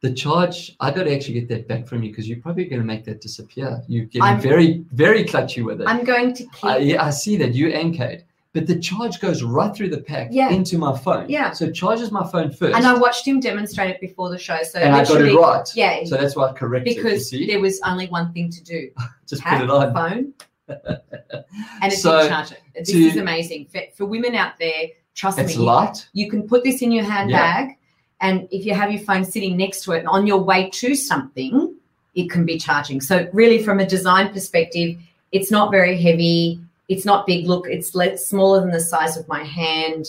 [0.00, 2.82] the charge, I got to actually get that back from you because you're probably going
[2.82, 3.82] to make that disappear.
[3.88, 5.86] You're getting I'm- very, very clutchy with it.
[5.88, 6.64] I'm going to keep.
[6.64, 10.02] I, yeah, I see that you and Kate, but the charge goes right through the
[10.02, 10.50] pack Yeah.
[10.50, 11.28] into my phone.
[11.30, 11.52] Yeah.
[11.52, 12.76] So it charges my phone first.
[12.76, 14.58] and I watched him demonstrate it before the show.
[14.62, 15.68] So and I got it right.
[15.74, 18.90] Yeah, So that's why I corrected because there was only one thing to do:
[19.26, 19.94] Just tap put it on.
[19.94, 20.34] phone,
[20.68, 22.52] and it's So, charge.
[22.74, 24.88] This to- is amazing for, for women out there.
[25.14, 26.08] Trust It's me, light.
[26.12, 27.76] you can put this in your handbag,
[28.20, 30.94] and if you have your phone sitting next to it, and on your way to
[30.96, 31.74] something,
[32.16, 33.00] it can be charging.
[33.00, 34.96] So really, from a design perspective,
[35.30, 36.58] it's not very heavy.
[36.88, 37.46] It's not big.
[37.46, 40.06] Look, it's le- smaller than the size of my hand.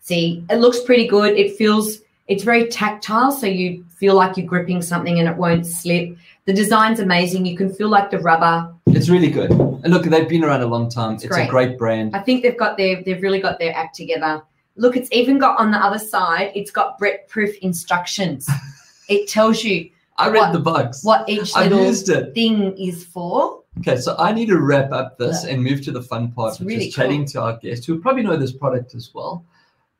[0.00, 1.36] See, it looks pretty good.
[1.36, 5.66] It feels it's very tactile, so you feel like you're gripping something and it won't
[5.66, 6.16] slip.
[6.46, 7.46] The design's amazing.
[7.46, 8.74] You can feel like the rubber.
[8.86, 9.50] It's really good.
[9.50, 11.14] And look, they've been around a long time.
[11.14, 11.78] It's It's, a great.
[11.78, 12.16] brand.
[12.16, 14.42] I think they've got their they've really got their act together.
[14.76, 16.52] Look, it's even got on the other side.
[16.54, 18.48] It's got Brett proof instructions.
[19.08, 21.02] it tells you I read What- the bugs.
[21.04, 23.58] what each I little thing is for.
[23.78, 26.60] Okay, so I need to wrap up this and move to the fun part, It's
[26.60, 29.44] which really is chatting to our guests who probably know this product as well.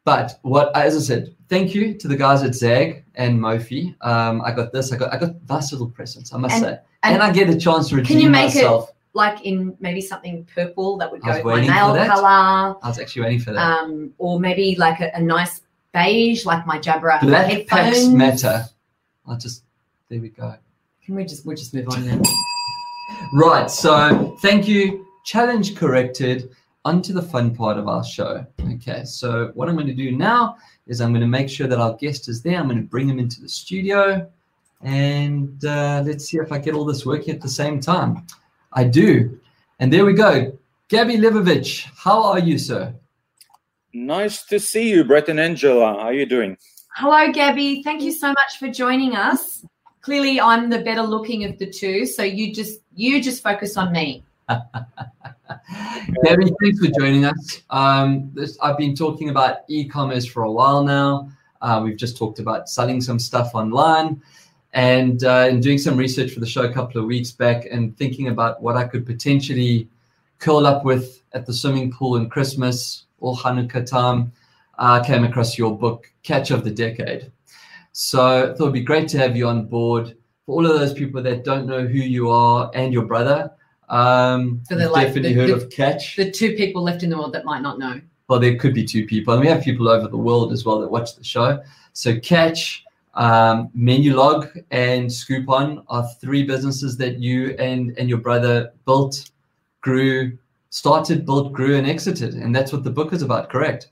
[0.04, 3.94] But what, as I said, thank you to the guys at ZAGG and Mophie.
[4.00, 4.92] Um, I got this.
[4.92, 6.32] I got I got nice little presents.
[6.32, 8.56] I must And- say, and and, I get a chance to redeem you make it-
[8.56, 8.92] myself.
[9.12, 13.22] Like in maybe something purple that would go with my nail color, I was actually
[13.22, 13.60] waiting for that.
[13.60, 18.08] um, or maybe like a, a nice beige, like my Jabra Black packs headphones.
[18.14, 18.64] matter.
[19.26, 19.64] I just
[20.08, 20.54] there we go.
[21.04, 22.22] Can we just we'll just move on then?
[23.34, 23.70] Right.
[23.70, 25.06] So thank you.
[25.24, 26.50] Challenge corrected.
[26.84, 28.46] Onto the fun part of our show.
[28.74, 29.04] Okay.
[29.04, 31.94] So what I'm going to do now is I'm going to make sure that our
[31.96, 32.58] guest is there.
[32.58, 34.28] I'm going to bring him into the studio,
[34.80, 38.26] and uh, let's see if I get all this working at the same time.
[38.72, 39.38] I do.
[39.78, 40.56] And there we go.
[40.88, 42.94] Gabby Leibovich, how are you, sir?
[43.92, 45.94] Nice to see you, Brett and Angela.
[45.94, 46.56] How are you doing?
[46.96, 47.82] Hello, Gabby.
[47.82, 49.64] Thank you so much for joining us.
[50.00, 53.92] Clearly, I'm the better looking of the two, so you just you just focus on
[53.92, 54.24] me.
[56.24, 57.62] Gabby, thanks for joining us.
[57.70, 61.30] Um, this, I've been talking about e-commerce for a while now.
[61.62, 64.22] Uh, we've just talked about selling some stuff online
[64.72, 67.96] and, uh, and doing some research for the show a couple of weeks back and
[67.96, 69.88] thinking about what I could potentially
[70.38, 74.32] curl up with at the swimming pool in Christmas or Hanukkah time.
[74.78, 77.30] I came across your book, Catch of the Decade.
[77.92, 80.16] So I thought it'd be great to have you on board.
[80.46, 83.52] For all of those people that don't know who you are and your brother,
[83.90, 86.16] um, So they're you've like definitely the- heard the- of Catch.
[86.16, 88.00] The two people left in the world that might not know.
[88.28, 90.78] well, there could be two people, and we have people over the world as well
[90.80, 91.58] that watch the show.
[91.92, 98.72] So Catch, um, Menulog, and Scoopon are three businesses that you and and your brother
[98.86, 99.30] built,
[99.80, 100.38] grew,
[100.70, 103.50] started, built, grew, and exited, and that's what the book is about.
[103.50, 103.90] Correct?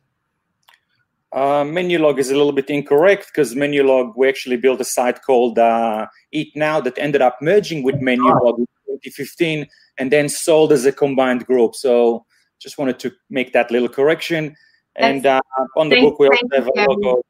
[1.33, 5.59] Uh, Menulog is a little bit incorrect because Menulog, we actually built a site called
[5.59, 8.67] uh, Eat Now that ended up merging with Menulog in
[9.03, 9.67] 2015
[9.99, 11.75] and then sold as a combined group.
[11.75, 12.25] So
[12.61, 14.55] just wanted to make that little correction.
[14.97, 15.41] And uh,
[15.77, 17.23] on the Thank- book, we also have a logo.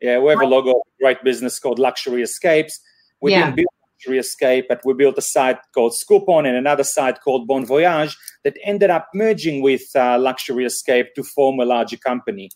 [0.00, 2.80] Yeah, we have a logo of a great business called Luxury Escapes.
[3.20, 3.46] We Yeah.
[3.46, 7.48] didn't build Luxury Escape, but we built a site called Scoopon and another site called
[7.48, 12.48] Bon Voyage that ended up merging with uh, Luxury Escape to form a larger company.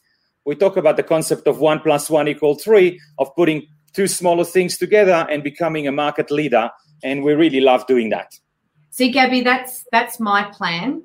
[0.44, 4.44] We talk about the concept of one plus one equal three, of putting two smaller
[4.44, 6.70] things together and becoming a market leader.
[7.02, 8.32] And we really love doing that.
[8.92, 11.02] See, Gabby, that's that's my plan.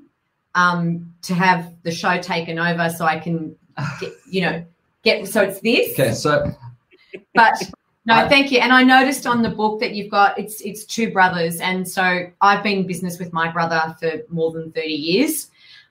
[0.56, 3.56] Um, to have the show taken over, so I can,
[4.00, 4.66] get, you know,
[5.04, 5.28] get.
[5.28, 5.92] So it's this.
[5.94, 6.52] Okay, so
[7.34, 7.54] but
[8.06, 8.60] no, thank you.
[8.60, 12.30] And I noticed on the book that you've got it's it's two brothers, and so
[12.42, 15.50] I've been in business with my brother for more than thirty years,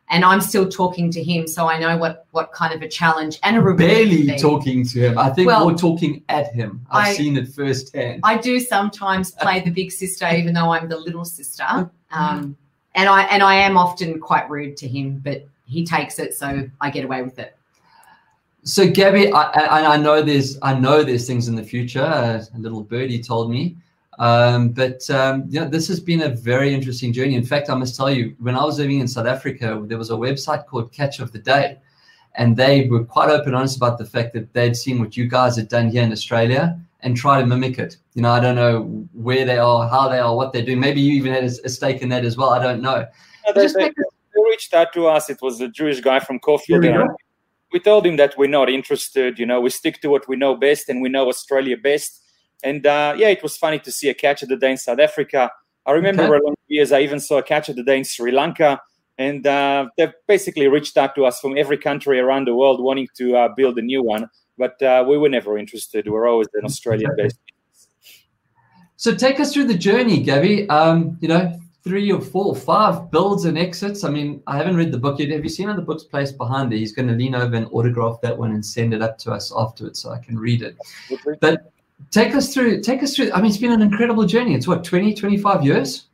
[0.09, 3.39] and I'm still talking to him, so I know what what kind of a challenge
[3.43, 5.19] and a barely talking to him.
[5.19, 6.87] I think Well, we're talking at him.
[6.91, 8.21] I've I- seen it firsthand.
[8.23, 11.91] I do sometimes play the big sister, even though I'm the little sister.
[12.13, 12.57] Um,
[12.95, 16.71] and I and I am often quite rude to him, but he takes it, so
[16.81, 17.57] I get away with it.
[18.63, 22.01] So, Gabby, I, I, I know there's I know there's things in the future.
[22.01, 23.77] A little birdie told me,
[24.19, 27.35] um, but um, yeah, this has been a very interesting journey.
[27.35, 30.11] In fact, I must tell you, when I was living in South Africa, there was
[30.11, 31.79] a website called Catch of the Day,
[32.35, 35.27] and they were quite open and honest about the fact that they'd seen what you
[35.27, 37.97] guys had done here in Australia and try to mimic it.
[38.15, 40.81] You know, I don't know where they are, how they are, what they're doing.
[40.81, 42.51] Maybe you even had a, stake in that as well.
[42.51, 43.07] I don't know.
[43.47, 45.31] No, they, Just they- they reached out to us.
[45.31, 46.83] It was a Jewish guy from Caulfield.
[46.85, 46.93] We
[47.73, 49.39] we told him that we're not interested.
[49.39, 52.23] You know, we stick to what we know best, and we know Australia best.
[52.67, 54.99] And uh, yeah, it was funny to see a catch of the day in South
[54.99, 55.51] Africa.
[55.87, 56.43] I remember Okay.
[56.43, 58.81] along the years, I even saw a catch of the day in Sri Lanka.
[59.19, 63.09] And uh, they've basically reached out to us from every country around the world wanting
[63.19, 64.29] to uh, build a new one.
[64.59, 66.09] But uh, we were never interested.
[66.09, 67.39] We're always an Australian based.
[68.97, 70.69] So take us through the journey, Gabby.
[70.69, 74.03] Um, you know, three or four, or five builds and exits.
[74.03, 75.31] I mean, I haven't read the book yet.
[75.31, 76.79] Have you seen on the book's placed behind it?
[76.79, 79.53] He's going to lean over and autograph that one and send it up to us
[79.57, 80.77] afterwards so I can read it.
[81.41, 81.73] But
[82.11, 83.33] take us through, take us through.
[83.33, 84.55] I mean, it's been an incredible journey.
[84.55, 86.07] It's what, 20, 25 years?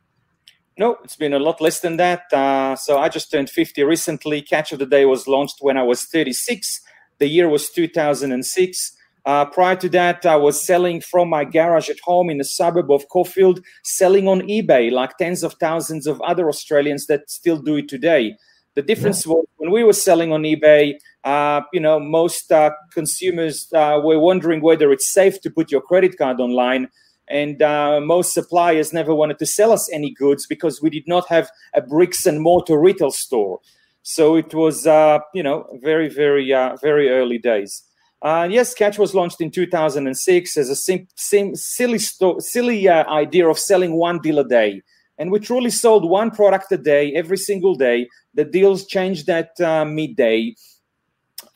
[0.77, 2.31] No, it's been a lot less than that.
[2.33, 4.41] Uh, so I just turned 50 recently.
[4.41, 6.81] Catch of the Day was launched when I was 36.
[7.19, 8.97] The year was 2006.
[9.25, 12.91] Uh, prior to that, I was selling from my garage at home in the suburb
[12.91, 17.77] of Caulfield, selling on eBay like tens of thousands of other Australians that still do
[17.77, 18.35] it today.
[18.75, 23.67] The difference was when we were selling on eBay, uh, you know, most uh, consumers
[23.73, 26.89] uh, were wondering whether it's safe to put your credit card online
[27.27, 31.27] and uh, most suppliers never wanted to sell us any goods because we did not
[31.29, 33.59] have a bricks and mortar retail store.
[34.01, 37.83] So it was, uh, you know, very, very, uh, very early days.
[38.21, 43.09] Uh, yes, Catch was launched in 2006 as a sim- sim- silly, sto- silly uh,
[43.09, 44.81] idea of selling one deal a day.
[45.17, 48.07] And we truly sold one product a day, every single day.
[48.33, 50.55] The deals changed at uh, midday.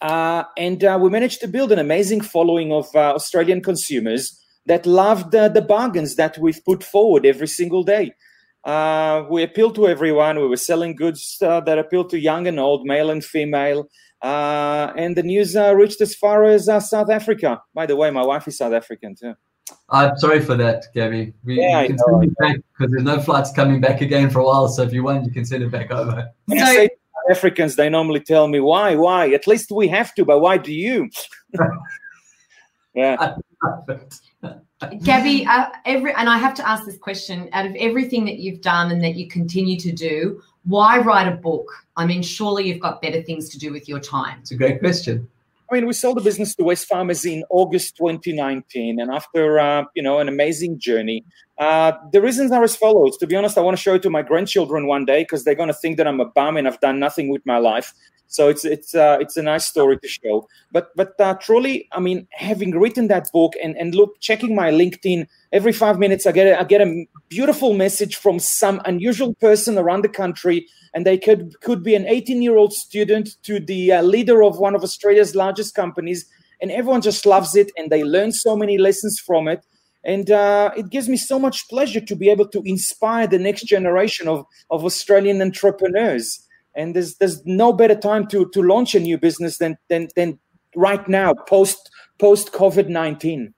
[0.02, 4.86] Uh, and uh, we managed to build an amazing following of uh, Australian consumers that
[4.86, 8.14] loved uh, the bargains that we've put forward every single day.
[8.64, 10.38] Uh, we appealed to everyone.
[10.38, 13.88] We were selling goods that appealed to young and old, male and female.
[14.22, 17.62] And the news reached as far as South Africa.
[17.74, 19.36] By the way, my wife is South African too.
[19.90, 21.34] I'm sorry for that, Gabby.
[21.46, 24.40] We, Yeah, you can send it back because there's no flights coming back again for
[24.40, 24.68] a while.
[24.68, 26.30] So if you want, you can send it back over.
[26.46, 26.90] When So- I say
[27.30, 29.30] Africans, they normally tell me, why, why?
[29.32, 31.10] At least we have to, but why do you?
[32.94, 33.36] yeah.
[35.04, 38.62] Gabby, uh, every and I have to ask this question: out of everything that you've
[38.62, 41.68] done and that you continue to do, why write a book?
[41.96, 44.38] I mean, surely you've got better things to do with your time.
[44.42, 45.28] It's a great question.
[45.70, 50.02] I mean, we sold the business to Wesfarmers in August 2019, and after uh, you
[50.02, 51.26] know an amazing journey,
[51.58, 53.18] uh, the reasons are as follows.
[53.18, 55.56] To be honest, I want to show it to my grandchildren one day because they're
[55.56, 57.94] going to think that I'm a bum and I've done nothing with my life.
[58.28, 60.48] So it's it's uh, it's a nice story to show.
[60.72, 64.72] But but uh, truly, I mean, having written that book and and look, checking my
[64.72, 69.34] LinkedIn every five minutes, I get a, I get a beautiful message from some unusual
[69.36, 73.60] person around the country and they could could be an 18 year old student to
[73.60, 76.26] the uh, leader of one of Australia's largest companies,
[76.62, 79.64] and everyone just loves it and they learn so many lessons from it.
[80.04, 83.64] And uh, it gives me so much pleasure to be able to inspire the next
[83.64, 86.47] generation of, of Australian entrepreneurs.
[86.78, 90.40] And there's there's no better time to to launch a new business than than, than
[90.76, 93.54] right now, post post COVID nineteen.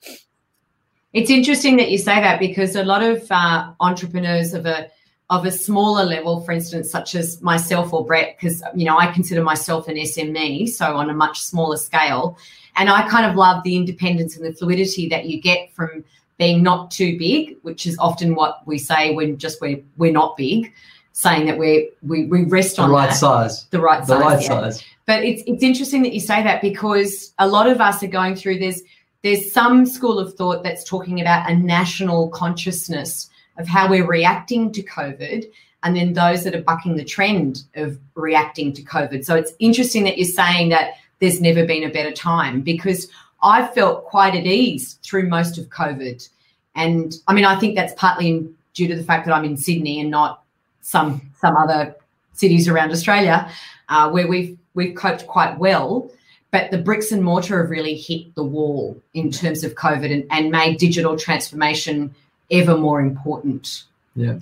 [1.11, 4.89] It's interesting that you say that because a lot of uh, entrepreneurs of a
[5.29, 9.11] of a smaller level, for instance, such as myself or Brett, because you know I
[9.11, 12.37] consider myself an SME, so on a much smaller scale,
[12.75, 16.03] and I kind of love the independence and the fluidity that you get from
[16.37, 20.37] being not too big, which is often what we say when just we're we're not
[20.37, 20.73] big,
[21.19, 23.65] saying that we're we, we rest on The on right that, size.
[23.71, 24.07] the right size.
[24.07, 24.47] The size, right yeah.
[24.47, 24.83] size.
[25.05, 28.35] But it's it's interesting that you say that because a lot of us are going
[28.35, 28.81] through this.
[29.21, 34.71] There's some school of thought that's talking about a national consciousness of how we're reacting
[34.71, 35.43] to COVID,
[35.83, 39.25] and then those that are bucking the trend of reacting to COVID.
[39.25, 43.09] So it's interesting that you're saying that there's never been a better time because
[43.43, 46.29] I felt quite at ease through most of COVID.
[46.75, 49.99] And I mean, I think that's partly due to the fact that I'm in Sydney
[49.99, 50.43] and not
[50.89, 51.95] some some other
[52.33, 53.49] cities around Australia
[53.89, 56.09] uh, where we've we've coped quite well.
[56.51, 60.25] But the bricks and mortar have really hit the wall in terms of COVID and,
[60.31, 62.15] and made digital transformation
[62.49, 63.83] ever more important.
[64.15, 64.39] Yeah.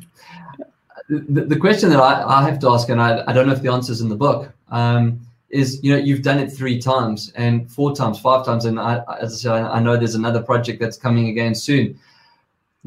[1.09, 3.61] The, the question that I, I have to ask, and I, I don't know if
[3.61, 7.31] the answer is in the book, um, is you know you've done it three times
[7.35, 10.79] and four times, five times, and I, as I said, I know there's another project
[10.79, 11.99] that's coming again soon.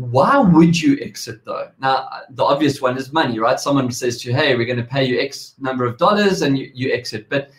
[0.00, 1.70] Why would you exit though?
[1.78, 3.60] Now, the obvious one is money, right?
[3.60, 6.56] Someone says to you, "Hey, we're going to pay you X number of dollars," and
[6.56, 7.28] you, you exit.
[7.28, 7.50] But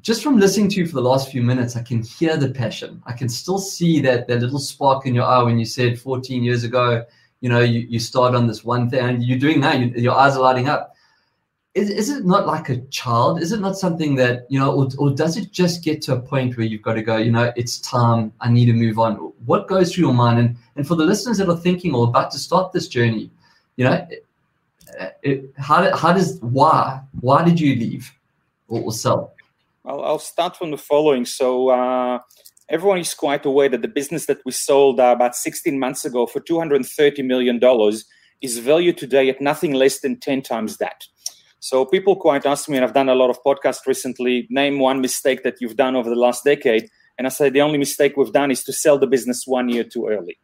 [0.00, 3.02] just from listening to you for the last few minutes, I can hear the passion.
[3.04, 6.42] I can still see that that little spark in your eye when you said 14
[6.42, 7.04] years ago,
[7.42, 10.14] you know, you, you start on this one thing, and you're doing that, You, your
[10.14, 10.93] eyes are lighting up.
[11.74, 13.42] Is, is it not like a child?
[13.42, 16.20] Is it not something that you know, or, or does it just get to a
[16.20, 17.16] point where you've got to go?
[17.16, 18.32] You know, it's time.
[18.40, 19.14] I need to move on.
[19.44, 20.38] What goes through your mind?
[20.38, 23.28] And and for the listeners that are thinking or about to start this journey,
[23.74, 24.26] you know, it,
[25.22, 28.12] it, how how does why why did you leave
[28.68, 29.34] or, or sell?
[29.84, 31.24] I'll, I'll, start from the following.
[31.24, 31.70] So.
[31.70, 32.20] Uh,
[32.70, 36.26] everyone is quite aware that the business that we sold uh, about 16 months ago
[36.26, 37.60] for $230 million
[38.40, 41.04] is valued today at nothing less than 10 times that.
[41.64, 45.00] So people quite ask me, and I've done a lot of podcasts recently, name one
[45.00, 46.90] mistake that you've done over the last decade.
[47.16, 49.82] And I say the only mistake we've done is to sell the business one year
[49.82, 50.36] too early.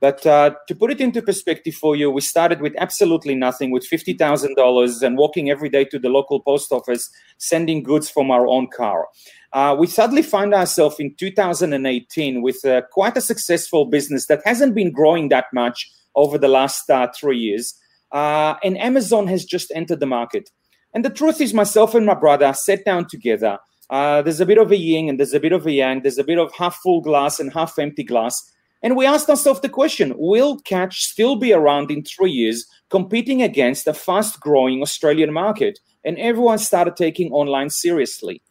[0.00, 3.88] But uh, to put it into perspective for you, we started with absolutely nothing, with
[3.88, 8.66] $50,000 and walking every day to the local post office, sending goods from our own
[8.66, 9.06] car.
[9.52, 14.74] Uh, we suddenly find ourselves in 2018 with uh, quite a successful business that hasn't
[14.74, 17.78] been growing that much over the last uh, three years.
[18.12, 20.50] Uh, and Amazon has just entered the market.
[20.94, 23.58] And the truth is, myself and my brother sat down together.
[23.90, 26.02] Uh, there's a bit of a yin and there's a bit of a yang.
[26.02, 28.50] There's a bit of half full glass and half empty glass.
[28.82, 33.42] And we asked ourselves the question Will Catch still be around in three years, competing
[33.42, 35.78] against a fast growing Australian market?
[36.04, 38.42] And everyone started taking online seriously.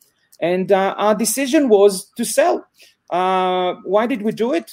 [0.41, 2.65] And uh, our decision was to sell.
[3.09, 4.71] Uh, why did we do it?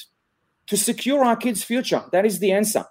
[0.68, 2.02] To secure our kids' future.
[2.12, 2.84] That is the answer.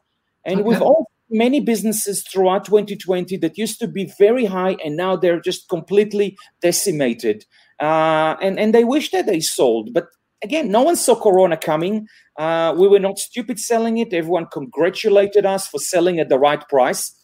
[0.46, 0.70] And okay.
[0.70, 5.40] we've all many businesses throughout 2020 that used to be very high and now they're
[5.40, 7.46] just completely decimated.
[7.80, 9.94] Uh, and, and they wish that they sold.
[9.94, 10.08] But
[10.44, 12.08] again, no one saw Corona coming.
[12.38, 14.14] Uh, we were not stupid selling it.
[14.14, 17.16] Everyone congratulated us for selling at the right price.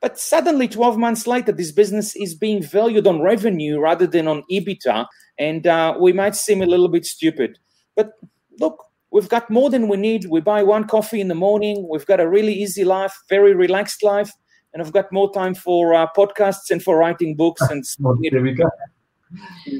[0.00, 4.42] But suddenly, 12 months later, this business is being valued on revenue rather than on
[4.50, 5.06] EBITDA.
[5.38, 7.58] And uh, we might seem a little bit stupid.
[7.96, 8.12] But
[8.60, 10.26] look, we've got more than we need.
[10.26, 11.86] We buy one coffee in the morning.
[11.88, 14.30] We've got a really easy life, very relaxed life.
[14.72, 17.62] And I've got more time for uh, podcasts and for writing books.
[17.62, 17.84] And
[18.30, 18.68] there we go.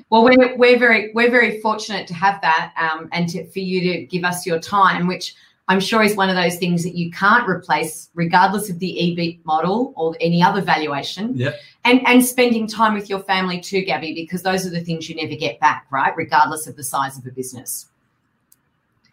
[0.09, 3.93] Well, we're, we're very we're very fortunate to have that, um, and to, for you
[3.93, 5.35] to give us your time, which
[5.69, 9.45] I'm sure is one of those things that you can't replace, regardless of the EBIT
[9.45, 11.37] model or any other valuation.
[11.37, 11.53] Yeah.
[11.85, 15.17] And and spending time with your family too, Gabby, because those are the things you
[15.17, 16.17] never get back, right?
[16.17, 17.87] Regardless of the size of a business.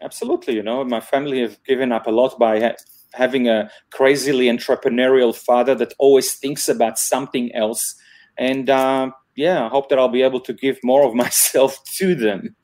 [0.02, 0.56] Absolutely.
[0.56, 2.76] You know, my family have given up a lot by ha-
[3.14, 7.96] having a crazily entrepreneurial father that always thinks about something else.
[8.38, 12.16] And uh, yeah, I hope that I'll be able to give more of myself to
[12.16, 12.56] them.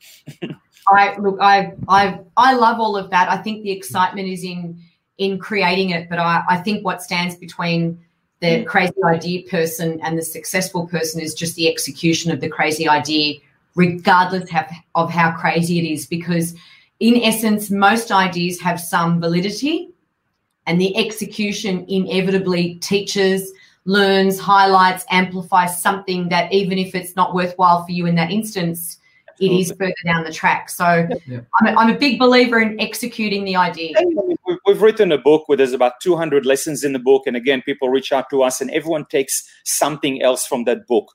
[0.90, 3.30] I look, I, I, I love all of that.
[3.30, 4.82] I think the excitement is in
[5.18, 8.00] in creating it, but I, I think what stands between
[8.40, 8.66] the mm.
[8.68, 13.40] crazy idea person and the successful person is just the execution of the crazy idea,
[13.74, 16.06] regardless of, of how crazy it is.
[16.06, 16.54] Because
[17.00, 19.90] in essence, most ideas have some validity,
[20.66, 23.52] and the execution inevitably teaches,
[23.86, 28.98] learns, highlights, amplifies something that even if it's not worthwhile for you in that instance
[29.40, 30.70] it is further down the track.
[30.70, 31.40] So yeah.
[31.60, 33.94] I'm, a, I'm, a big believer in executing the idea.
[34.66, 37.28] We've written a book where there's about 200 lessons in the book.
[37.28, 41.14] And again, people reach out to us and everyone takes something else from that book.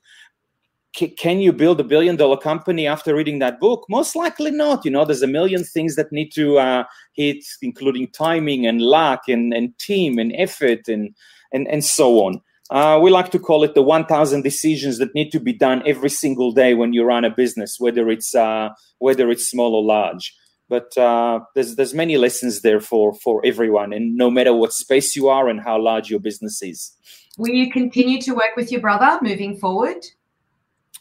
[0.93, 3.85] Can you build a billion dollar company after reading that book?
[3.89, 4.85] Most likely not.
[4.85, 6.83] You know, there's a million things that need to uh,
[7.13, 11.15] hit, including timing and luck and, and team and effort and,
[11.51, 12.41] and, and so on.
[12.69, 16.09] Uh, we like to call it the 1,000 decisions that need to be done every
[16.09, 18.69] single day when you run a business, whether it's uh,
[18.99, 20.33] whether it's small or large.
[20.69, 25.15] But uh, there's there's many lessons there for for everyone, and no matter what space
[25.15, 26.93] you are and how large your business is.
[27.37, 30.03] Will you continue to work with your brother moving forward?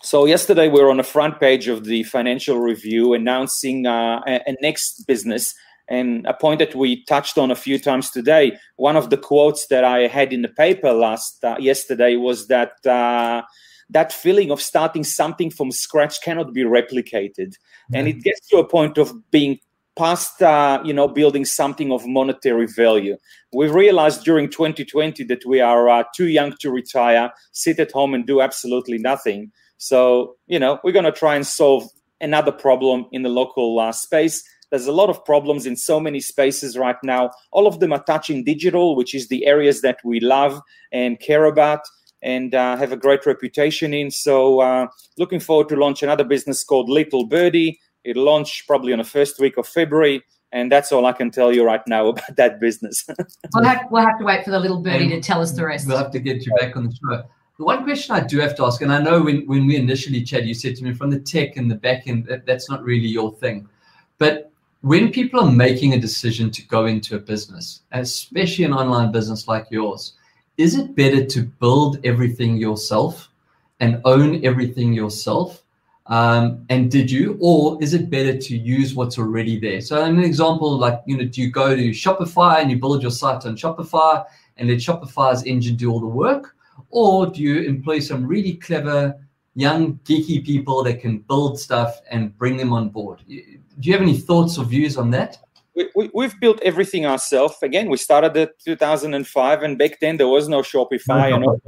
[0.04, 4.40] So yesterday we were on the front page of the Financial Review announcing uh, a,
[4.48, 5.54] a next business
[5.88, 8.58] and a point that we touched on a few times today.
[8.76, 12.84] One of the quotes that I had in the paper last uh, yesterday was that
[12.84, 13.42] uh,
[13.90, 17.94] that feeling of starting something from scratch cannot be replicated, mm-hmm.
[17.94, 19.60] and it gets to a point of being
[19.96, 23.14] past uh, you know building something of monetary value
[23.52, 28.14] we realized during 2020 that we are uh, too young to retire sit at home
[28.14, 29.52] and do absolutely nothing
[29.82, 31.84] so you know we're going to try and solve
[32.20, 36.20] another problem in the local uh, space there's a lot of problems in so many
[36.20, 40.20] spaces right now all of them are touching digital which is the areas that we
[40.20, 40.60] love
[40.92, 41.80] and care about
[42.22, 44.86] and uh, have a great reputation in so uh,
[45.18, 49.38] looking forward to launch another business called little birdie It'll launch probably on the first
[49.38, 50.22] week of February.
[50.50, 53.04] And that's all I can tell you right now about that business.
[53.54, 55.64] we'll, have, we'll have to wait for the little birdie and to tell us the
[55.64, 55.86] rest.
[55.86, 57.24] We'll have to get you back on the show.
[57.62, 60.24] The one question I do have to ask, and I know when, when we initially
[60.24, 62.82] chatted, you said to me from the tech and the back end, that, that's not
[62.82, 63.68] really your thing.
[64.18, 64.50] But
[64.80, 69.46] when people are making a decision to go into a business, especially an online business
[69.46, 70.14] like yours,
[70.56, 73.30] is it better to build everything yourself
[73.78, 75.62] and own everything yourself?
[76.08, 79.80] Um, and did you, or is it better to use what's already there?
[79.82, 83.12] So, an example, like you know, do you go to Shopify and you build your
[83.12, 84.24] site on Shopify
[84.56, 86.56] and let Shopify's engine do all the work,
[86.90, 89.14] or do you employ some really clever
[89.54, 93.22] young geeky people that can build stuff and bring them on board?
[93.28, 93.34] Do
[93.80, 95.38] you have any thoughts or views on that?
[95.74, 97.56] We, we, have built everything ourselves.
[97.62, 101.60] Again, we started at 2005, and back then there was no Shopify, and all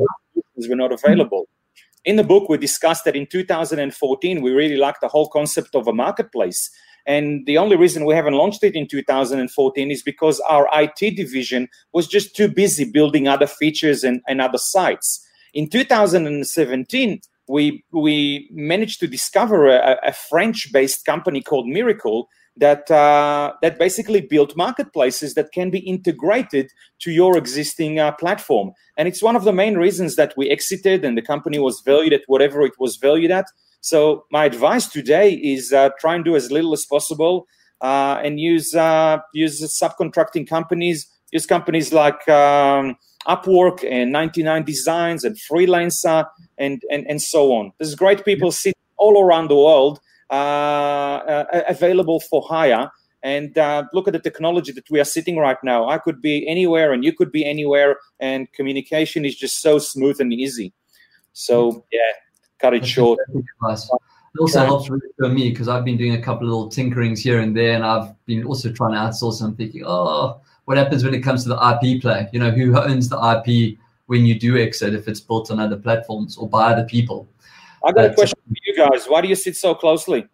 [0.68, 1.48] were not available
[2.04, 5.88] in the book, we discussed that in 2014, we really liked the whole concept of
[5.88, 6.70] a marketplace.
[7.06, 11.68] And the only reason we haven't launched it in 2014 is because our IT division
[11.92, 15.26] was just too busy building other features and, and other sites.
[15.52, 22.24] In 2017, we, we managed to discover a, a French based company called Mirakl
[22.56, 28.72] that uh, that basically built marketplaces that can be integrated to your existing uh, platform.
[28.96, 32.12] And it's one of the main reasons that we exited, and the company was valued
[32.12, 33.46] at whatever it was valued at.
[33.80, 37.46] So my advice today is uh, try and do as little as possible,
[37.80, 41.08] uh, and use uh, use subcontracting companies.
[41.32, 42.96] Use companies like um,
[43.26, 46.24] Upwork and 99 Designs and Freelancer
[46.58, 47.72] and, and and so on.
[47.78, 49.98] There's great people sitting all around the world
[50.34, 52.90] Uh, uh, available for hire.
[53.22, 55.88] And uh, look at the technology that we are sitting right now.
[55.88, 60.20] I could be anywhere, and you could be anywhere, and communication is just so smooth
[60.20, 60.72] and easy.
[61.34, 61.78] So mm-hmm.
[61.92, 62.12] yeah,
[62.58, 63.20] cut it short.
[63.28, 67.38] It also helps for me because I've been doing a couple of little tinkerings here
[67.38, 69.40] and there, and I've been also trying to outsource.
[69.40, 72.28] I'm thinking, oh, what happens when it comes to the IP play?
[72.32, 75.76] You know, who owns the IP when you do exit if it's built on other
[75.76, 77.28] platforms or by other people?
[77.84, 79.06] I got a question for you guys.
[79.06, 80.26] Why do you sit so closely?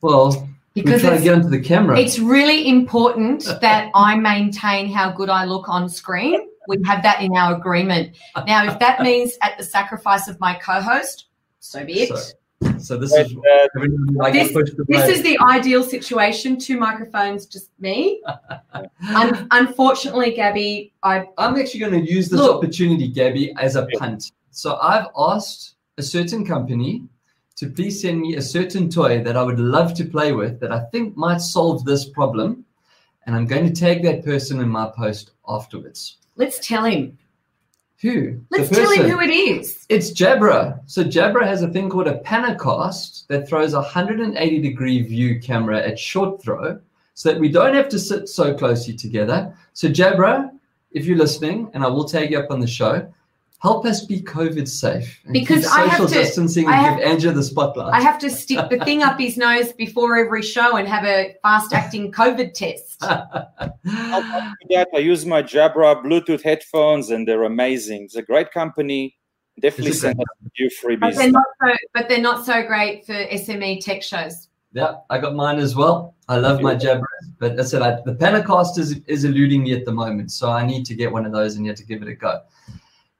[0.00, 1.98] Well, because trying to get into the camera.
[1.98, 6.48] It's really important uh, that I maintain how good I look on screen.
[6.68, 8.16] We have that in our agreement.
[8.34, 11.26] Uh, now, if uh, that means at the sacrifice of my co-host,
[11.60, 12.08] so be it.
[12.08, 14.52] So, so this is uh, this,
[14.88, 16.58] this is the ideal situation.
[16.58, 18.22] Two microphones, just me.
[18.74, 23.86] Un- unfortunately, Gabby, I I'm actually going to use this look, opportunity, Gabby, as a
[23.98, 24.32] punt.
[24.50, 27.02] So I've asked a certain company
[27.56, 30.72] to please send me a certain toy that I would love to play with that
[30.72, 32.64] I think might solve this problem.
[33.26, 36.18] And I'm going to tag that person in my post afterwards.
[36.36, 37.18] Let's tell him.
[38.00, 38.40] Who?
[38.50, 39.84] Let's tell him who it is.
[39.88, 40.80] It's Jabra.
[40.86, 45.84] So Jabra has a thing called a Panacast that throws a 180 degree view camera
[45.84, 46.78] at short throw
[47.14, 49.52] so that we don't have to sit so closely together.
[49.72, 50.52] So Jabra,
[50.92, 53.12] if you're listening, and I will tag you up on the show,
[53.60, 55.20] help us be COVID safe.
[55.32, 57.92] because I have to, distancing and have, give Andrew the spotlight.
[57.92, 61.36] I have to stick the thing up his nose before every show and have a
[61.42, 62.98] fast acting COVID test.
[63.02, 64.54] I
[64.98, 68.04] use my Jabra Bluetooth headphones and they're amazing.
[68.04, 69.16] It's a great company.
[69.60, 71.00] Definitely send us a few freebies.
[71.00, 74.48] But they're, not so, but they're not so great for SME tech shows.
[74.72, 76.14] Yeah, I got mine as well.
[76.28, 77.02] I love my Jabra,
[77.38, 80.64] but I said I, the Panacast is, is eluding me at the moment, so I
[80.64, 82.42] need to get one of those and yet to give it a go.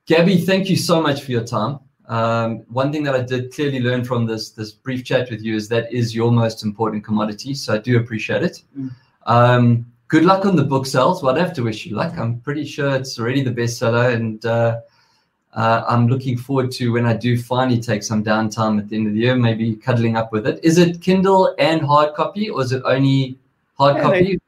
[0.08, 1.80] Gabby, thank you so much for your time.
[2.06, 5.54] Um, one thing that I did clearly learn from this this brief chat with you
[5.54, 7.52] is that is your most important commodity.
[7.52, 8.62] So I do appreciate it.
[8.76, 8.90] Mm.
[9.26, 11.22] Um, good luck on the book sales.
[11.22, 12.16] Well, I'd have to wish you luck.
[12.16, 14.80] I'm pretty sure it's already the bestseller, and uh,
[15.52, 19.08] uh, I'm looking forward to when I do finally take some downtime at the end
[19.08, 20.58] of the year, maybe cuddling up with it.
[20.62, 23.38] Is it Kindle and hard copy, or is it only
[23.76, 24.40] hard yeah, copy?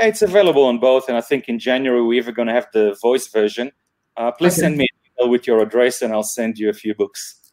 [0.00, 2.68] They, it's available on both, and I think in January we're even going to have
[2.72, 3.72] the voice version.
[4.16, 4.62] Uh, please okay.
[4.62, 4.88] send me
[5.22, 7.52] Uh, with your address, and I'll send you a few books.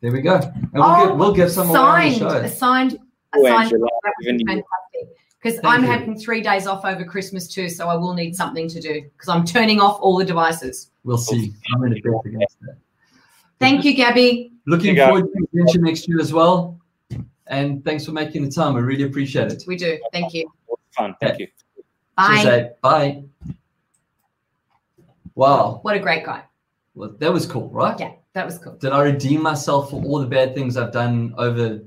[0.00, 0.36] There we go.
[0.36, 2.98] And we'll, oh, get, we'll get some signed, away signed,
[3.34, 3.70] oh, signed.
[4.24, 4.60] fantastic.
[5.42, 5.90] Because I'm you.
[5.90, 9.28] having three days off over Christmas too, so I will need something to do because
[9.28, 10.90] I'm turning off all the devices.
[11.04, 11.54] We'll see.
[11.72, 12.76] I'm going to against that.
[13.58, 14.52] Thank you, Gabby.
[14.66, 16.78] Looking forward to the adventure next year as well.
[17.46, 18.76] And thanks for making the time.
[18.76, 19.64] I really appreciate it.
[19.66, 19.98] We do.
[20.12, 20.50] Thank you.
[20.92, 21.14] Fun.
[21.20, 21.48] Thank you.
[22.16, 22.70] Bye.
[22.82, 23.24] Bye.
[25.34, 25.80] Wow.
[25.82, 26.44] What a great guy.
[27.00, 27.98] Well, that was cool, right?
[27.98, 28.74] Yeah, that was cool.
[28.76, 31.80] Did I redeem myself for all the bad things I've done over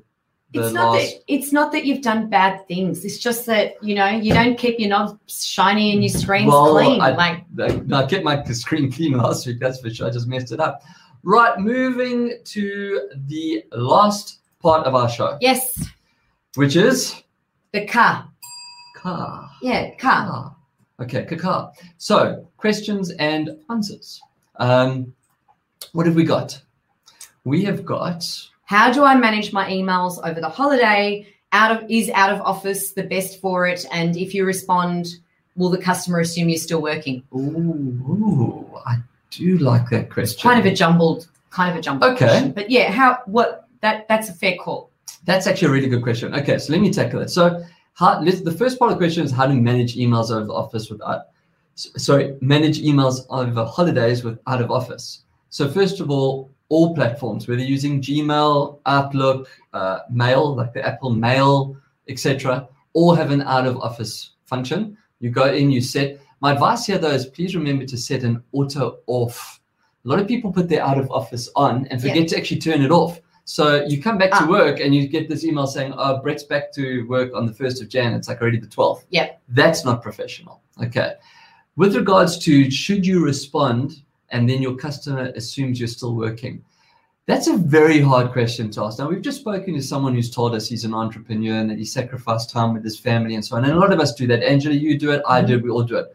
[0.52, 1.12] the It's not last?
[1.12, 3.06] that it's not that you've done bad things.
[3.06, 6.74] It's just that you know you don't keep your knobs shiny and your screens Well,
[6.74, 7.00] clean.
[7.00, 10.08] I- like I, I kept my screen clean last week, that's for sure.
[10.08, 10.82] I just messed it up.
[11.26, 15.88] Right, moving to the last part of our show, yes,
[16.56, 17.22] which is
[17.72, 18.28] the car.
[18.96, 19.50] car.
[19.62, 20.28] Yeah, car.
[21.00, 21.72] Ah, okay, car.
[21.98, 24.20] So, questions and answers.
[24.58, 25.14] Um,
[25.94, 26.62] what have we got?
[27.44, 28.26] We have got
[28.66, 31.28] How do I manage my emails over the holiday?
[31.52, 33.86] Out of is out of office the best for it?
[33.92, 35.18] And if you respond,
[35.56, 37.24] will the customer assume you're still working?
[37.36, 37.38] Ooh,
[38.10, 38.98] ooh, I
[39.30, 40.50] do like that question.
[40.50, 42.26] Kind of a jumbled, kind of a jumbled Okay.
[42.26, 42.52] question.
[42.54, 44.90] But yeah, how what that that's a fair call.
[45.26, 46.34] That's actually a really good question.
[46.34, 47.30] Okay, so let me tackle it.
[47.30, 50.46] So, how, let's, the first part of the question is how to manage emails over
[50.46, 51.24] the office without, s-
[51.76, 55.24] sorry, manage emails over holidays with out of office.
[55.50, 61.12] So, first of all, all platforms, whether using Gmail, Outlook, uh, Mail, like the Apple
[61.12, 61.76] Mail,
[62.10, 64.98] etc., all have an out of office function.
[65.20, 66.20] You go in, you set.
[66.42, 69.60] My advice here, though, is please remember to set an auto off.
[70.06, 72.82] A lot of people put their out of office on and forget to actually turn
[72.82, 73.22] it off.
[73.46, 74.50] So you come back to Ah.
[74.50, 77.82] work and you get this email saying, "Oh, Brett's back to work on the first
[77.82, 79.06] of Jan." It's like already the twelfth.
[79.10, 80.62] Yeah, That's not professional.
[80.82, 81.14] Okay.
[81.76, 86.64] With regards to should you respond and then your customer assumes you're still working,
[87.26, 89.00] that's a very hard question to ask.
[89.00, 91.86] Now we've just spoken to someone who's told us he's an entrepreneur and that he
[91.86, 93.64] sacrificed time with his family and so on.
[93.64, 94.44] And a lot of us do that.
[94.44, 95.22] Angela, you do it.
[95.28, 95.58] I do it.
[95.58, 95.66] Mm-hmm.
[95.66, 96.08] We all do it.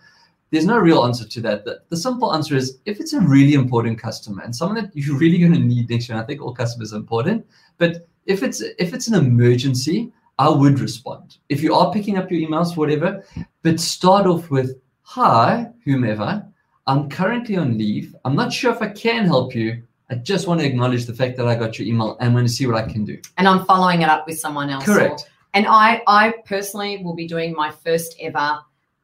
[0.51, 1.65] There's no real answer to that.
[1.65, 5.19] The, the simple answer is if it's a really important customer and someone that you're
[5.19, 7.47] really going to need next year, and I think all customers are important,
[7.79, 11.39] but if it's if it's an emergency, I would respond.
[11.49, 13.25] If you are picking up your emails, whatever,
[13.63, 14.79] but start off with
[15.13, 16.47] Hi, whomever.
[16.87, 18.15] I'm currently on leave.
[18.27, 19.83] I'm not sure if I can help you.
[20.11, 22.19] I just want to acknowledge the fact that I got your email.
[22.21, 23.19] I'm going to see what I can do.
[23.39, 24.85] And I'm following it up with someone else.
[24.85, 25.31] Correct.
[25.55, 28.59] And I, I personally will be doing my first ever uh,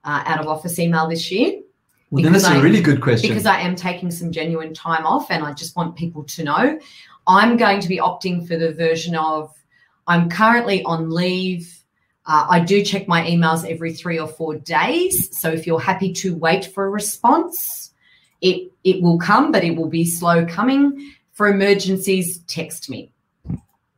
[0.04, 1.62] out of office email this year
[2.10, 3.30] Well, then that's a I- really good question.
[3.30, 6.78] because I am taking some genuine time off and I just want people to know.
[7.26, 9.54] I'm going to be opting for the version of
[10.06, 11.74] I'm currently on leave.
[12.26, 15.38] Uh, I do check my emails every three or four days.
[15.38, 17.92] So if you're happy to wait for a response,
[18.40, 21.14] it, it will come, but it will be slow coming.
[21.32, 23.10] For emergencies, text me.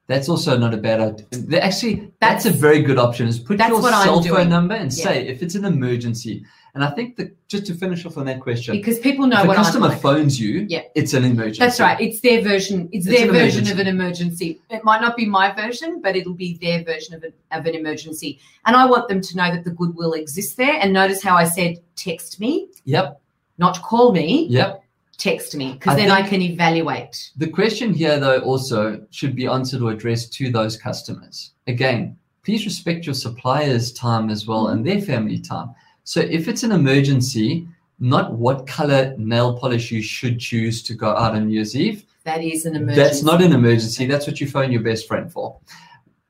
[0.09, 1.61] That's also not a bad idea.
[1.61, 3.27] Actually, that's, That's- a very good option.
[3.27, 5.05] Is put your cell phone number and Yeah.
[5.05, 6.45] say if it's an emergency.
[6.77, 9.45] And I think that just to finish off on that question, Because people know if
[9.45, 10.01] a what customer I'm like.
[10.03, 10.83] phones you, Yeah.
[10.95, 11.59] it's an emergency.
[11.59, 11.99] That's right.
[11.99, 12.91] It's their version.
[12.93, 13.73] It's, It's their version emergency.
[13.73, 14.61] of an emergency.
[14.69, 17.75] It might not be my version, but it'll be their version of, a, of an
[17.75, 18.39] emergency.
[18.67, 20.79] And I want them to know that the goodwill exists there.
[20.81, 23.21] And notice how I said text me, Yep.
[23.57, 24.83] not call me, Yep.
[25.19, 27.31] Text me, because then I can evaluate.
[27.37, 31.53] The question here, though, also should be answered or addressed to those customers.
[31.67, 35.75] Again, please respect your suppliers' time as well and their family time.
[36.05, 37.67] So if it's an emergency,
[37.99, 42.05] not what color nail polish you should choose to go out on New Year's Eve.
[42.25, 43.03] That is an emergency.
[43.03, 44.07] That's not an emergency.
[44.07, 45.59] That's what you phone your best friend for.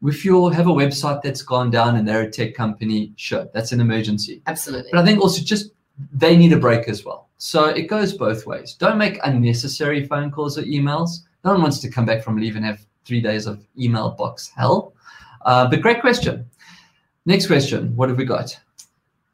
[0.03, 3.73] If you have a website that's gone down and they're a tech company, sure, that's
[3.73, 4.43] an emergency.
[4.47, 4.91] Absolutely.
[4.93, 5.73] But I think also just
[6.13, 7.26] they need a break as well.
[7.39, 8.75] So it goes both ways.
[8.75, 11.21] Don't make unnecessary phone calls or emails.
[11.45, 14.51] No one wants to come back from leave and have three days of email box
[14.57, 14.95] hell.
[15.45, 16.49] Uh, but great question.
[17.27, 17.95] Next question.
[17.97, 18.59] What have we got?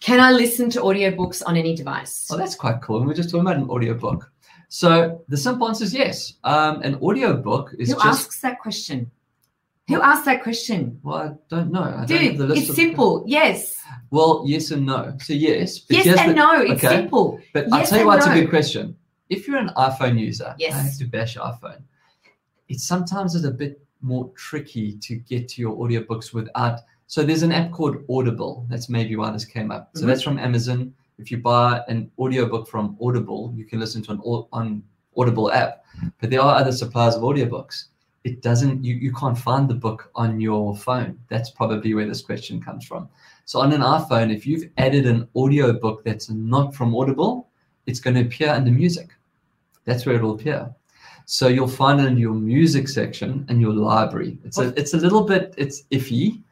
[0.01, 2.29] Can I listen to audiobooks on any device?
[2.31, 2.99] Oh, that's quite cool.
[2.99, 4.31] And we're just talking about an audiobook.
[4.69, 6.35] So the simple answer is yes.
[6.45, 9.11] Um, an audiobook is Who just asks that question?
[9.89, 10.99] Who asked that question?
[11.03, 11.83] well, I don't know.
[11.83, 13.23] I don't have the list it's simple.
[13.27, 13.82] Yes.
[14.11, 15.17] Well, yes and no.
[15.21, 16.61] So yes, but Yes and the- no.
[16.63, 16.97] It's okay.
[16.97, 17.41] simple.
[17.53, 18.97] But I'll tell you why it's a good question.
[19.31, 20.75] If you're an iPhone user, Yes.
[20.75, 21.83] I have to bash iPhone.
[22.69, 26.81] It's sometimes it's a bit more tricky to get to your audiobooks without.
[27.07, 28.67] So there's an app called Audible.
[28.69, 29.91] That's maybe why this came up.
[29.95, 30.07] So Mhm.
[30.09, 30.93] that's from Amazon.
[31.19, 34.19] If you buy an audiobook from Audible, you can listen to an
[34.53, 34.83] on
[35.17, 35.85] Audible app.
[36.21, 37.85] But there are other suppliers of audiobooks.
[38.25, 38.85] It doesn't.
[38.85, 41.19] You, you can't find the book on your phone.
[41.29, 43.09] That's probably where this question comes from.
[43.45, 47.49] So on an iPhone, if you've added an audio book that's not from Audible,
[47.87, 49.11] it's going to appear under music.
[49.85, 50.73] That's where it'll appear.
[51.25, 54.39] So you'll find it in your music section and your library.
[54.45, 56.43] It's a it's a little bit it's iffy.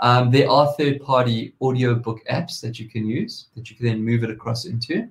[0.00, 4.22] Um, there are third-party audiobook apps that you can use that you can then move
[4.22, 5.08] it across into.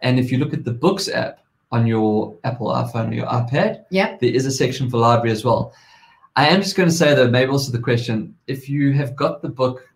[0.00, 1.40] And if you look at the Books app
[1.72, 4.16] on your Apple iPhone or your iPad, Yeah.
[4.20, 5.72] there is a section for library as well.
[6.36, 9.42] I am just going to say though, maybe also the question: if you have got
[9.42, 9.88] the book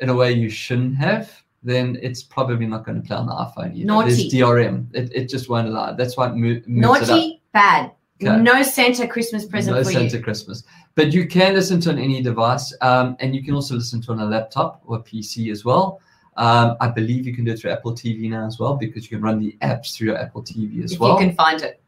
[0.00, 1.30] in a way you shouldn't have,
[1.62, 3.74] then it's probably not going to play on the iPhone.
[3.74, 3.84] Either.
[3.86, 4.08] Naughty.
[4.10, 4.86] There's DRM.
[4.94, 5.90] It, it just won't allow.
[5.90, 5.96] it.
[5.96, 7.08] That's why it mo- moves.
[7.08, 7.92] Naughty, bad.
[8.22, 8.36] Okay.
[8.40, 10.22] No Santa Christmas present no for Santa you.
[10.22, 10.64] Christmas.
[10.94, 14.12] But you can listen to on any device, um, and you can also listen to
[14.12, 16.00] on a laptop or PC as well.
[16.36, 19.10] Um, I believe you can do it through Apple TV now as well because you
[19.16, 21.80] can run the apps through your Apple TV as If well you can find it.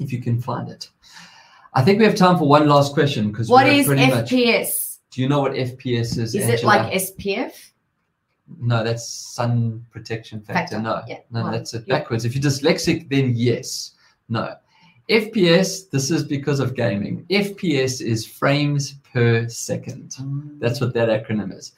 [0.00, 0.88] if you can find it.
[1.74, 4.30] I think we have time for one last question because what is pretty much.
[4.30, 4.98] FPS?
[5.10, 6.34] Do you know what FPS is?
[6.34, 7.52] Is it like SPF?
[8.58, 10.76] No, that's sun protection factor.
[10.76, 11.18] Factor, No, yeah.
[11.30, 11.98] no, Well, that's it yeah.
[11.98, 12.24] backwards.
[12.24, 13.92] If you're dyslexic, then yes.
[14.28, 14.54] No.
[15.08, 17.24] FPS, this is because of gaming.
[17.30, 20.14] FPS is frames per second.
[20.58, 21.72] That's what that acronym is.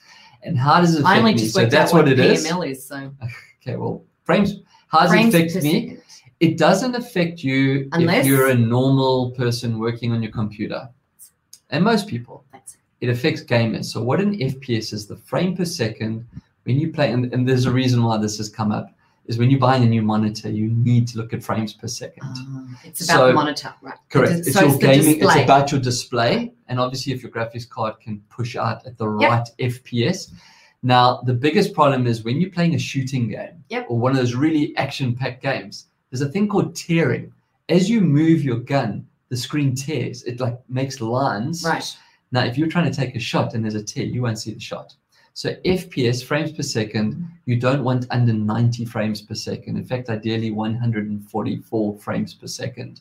[0.44, 1.38] And how does it affect I only me?
[1.38, 2.44] just So that's what, what it is.
[2.50, 2.86] Is.
[2.86, 3.10] So
[3.62, 4.60] Okay, well, frames.
[4.88, 5.72] How does frames it affect me?
[5.88, 6.02] second.
[6.40, 10.88] It doesn't affect you if Unless- you're a normal person working on your computer.
[11.70, 12.44] And most people.
[12.52, 12.80] That's it.
[13.00, 13.86] it affects gamers.
[13.86, 16.26] So what an FPS is the frame per second
[16.64, 18.93] when you play, and, and there's a reason why this has come up,
[19.26, 22.22] is when you're buying a new monitor, you need to look at frames per second.
[22.24, 23.94] Ah, it's about So- the monitor, right?
[24.10, 24.32] Correct.
[24.32, 25.20] It's, It's so your it's gaming.
[25.22, 29.08] It's about your display, and obviously, if your graphics card can push out at the
[29.18, 29.30] Yep.
[29.30, 30.32] right FPS.
[30.82, 33.86] Now, the biggest problem is when you're playing a shooting game Yep.
[33.88, 35.86] or one of those really action-packed games.
[36.10, 37.32] There's a thing called tearing.
[37.70, 40.22] As you move your gun, the screen tears.
[40.24, 41.64] It like makes lines.
[41.64, 41.96] right.
[42.32, 44.52] Now, if you're trying to take a shot and there's a tear, you won't see
[44.52, 44.94] the shot.
[45.34, 49.76] So FPS, frames per second, you don't want under 90 frames per second.
[49.76, 53.00] In fact, ideally 144 frames per second.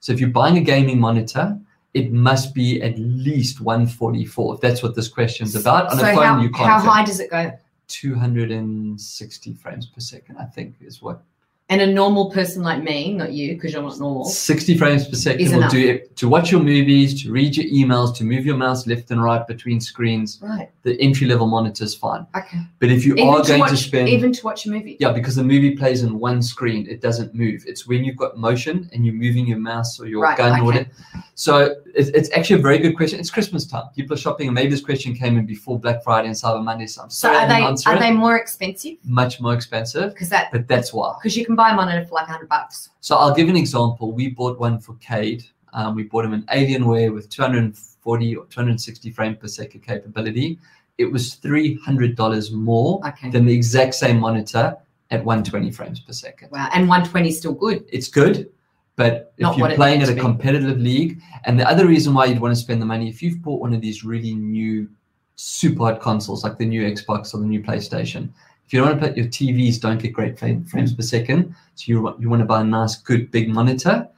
[0.00, 1.58] So if you're buying a gaming monitor,
[1.92, 4.54] it must be at least 144.
[4.54, 5.90] If that's what this question's about.
[5.90, 6.68] On so a phone, how, you can't.
[6.68, 7.52] how high does it go?
[7.88, 11.22] 260 frames per second, I think, is what
[11.70, 14.26] And a normal person like me, not you, because you're not normal.
[14.26, 15.70] 60 frames per second will enough.
[15.72, 19.10] do it to watch your movies, to read your emails, to move your mouse left
[19.10, 20.38] and right between screens.
[20.42, 20.70] Right.
[20.82, 22.26] The entry level monitor is fine.
[22.36, 22.58] Okay.
[22.80, 24.98] But if you Even are to going watch, to spend, even to watch a movie.
[25.00, 27.64] yeah, because the movie plays in one screen, it doesn't move.
[27.66, 30.54] It's when you've got motion and you're moving your mouse or your Right, gun or
[30.56, 30.62] okay.
[30.66, 30.90] whatever.
[31.34, 33.18] So it's, it's actually a very good question.
[33.18, 33.84] It's Christmas time.
[33.96, 36.86] People are shopping, and maybe this question came in before Black Friday and Cyber Monday.
[36.86, 38.00] So I'm So sorry I are they are it.
[38.00, 38.98] they more expensive?
[39.02, 41.14] Much more expensive, Because that but that's why.
[41.18, 42.90] because you can buy a monitor for like hundred bucks.
[43.00, 44.12] So I'll give an example.
[44.12, 45.44] We bought one for Cade.
[45.72, 50.58] Um, we bought him an Alienware with 240 or 260 frame per second capability.
[50.98, 53.30] It was $300 more Okay.
[53.30, 54.76] than the exact same monitor
[55.10, 56.50] at 120 frames per second.
[56.52, 56.68] Wow.
[56.72, 57.84] And one twenty is still good.
[57.92, 58.50] It's good,
[58.96, 62.40] but if Not you're playing at a competitive league, and the other reason why you'd
[62.40, 64.88] want to spend the money, if you've bought one of these really new
[65.36, 68.28] super hot consoles like the new Xbox or the new PlayStation,
[68.66, 71.54] if you don't want to put your TVs don't get great frame, frames per second,
[71.74, 74.08] so you want, you want to buy a nice, good, big monitor,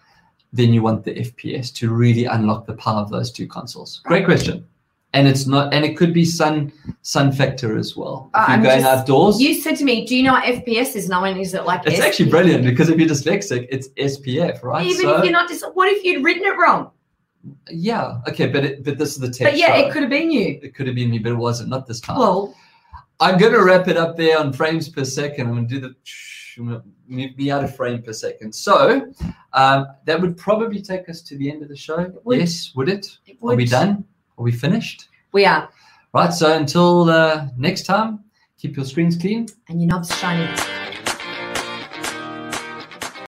[0.52, 4.00] then you want the FPS to really unlock the power of those two consoles.
[4.04, 4.64] Great question.
[5.12, 6.70] And it's not, and it could be sun
[7.02, 8.30] sun factor as well.
[8.34, 10.44] If Uh, you're I'm going just- outdoors, You said to me, "Do you know what
[10.44, 13.66] FPS is?" No one is it like it's S- actually brilliant because if you're dyslexic,
[13.70, 14.84] it's SPF, right?
[14.86, 16.90] Even So- if you're not, dis- what if you'd written it wrong?
[17.70, 18.18] Yeah.
[18.28, 19.86] Okay, but it, but this is the tech But yeah, show.
[19.86, 20.58] it could have been you.
[20.62, 21.70] It could have been me, but it wasn't.
[21.70, 22.18] Not this time.
[22.18, 22.54] Well,
[23.20, 25.46] I'm going to wrap it up there on frames per second.
[25.46, 25.94] I'm going to do the
[26.58, 28.54] I'm going to move me out of frame per second.
[28.54, 29.12] So
[29.52, 32.12] um, that would probably take us to the end of the show.
[32.24, 32.38] would.
[32.38, 33.18] Yes, would it?
[33.26, 34.04] it Are we done?
[34.38, 35.08] Are we finished?
[35.32, 35.68] We are,
[36.14, 36.32] Right.
[36.32, 38.24] So until uh, next time,
[38.58, 39.48] keep your screens clean.
[39.68, 40.75] and your knobs shiny.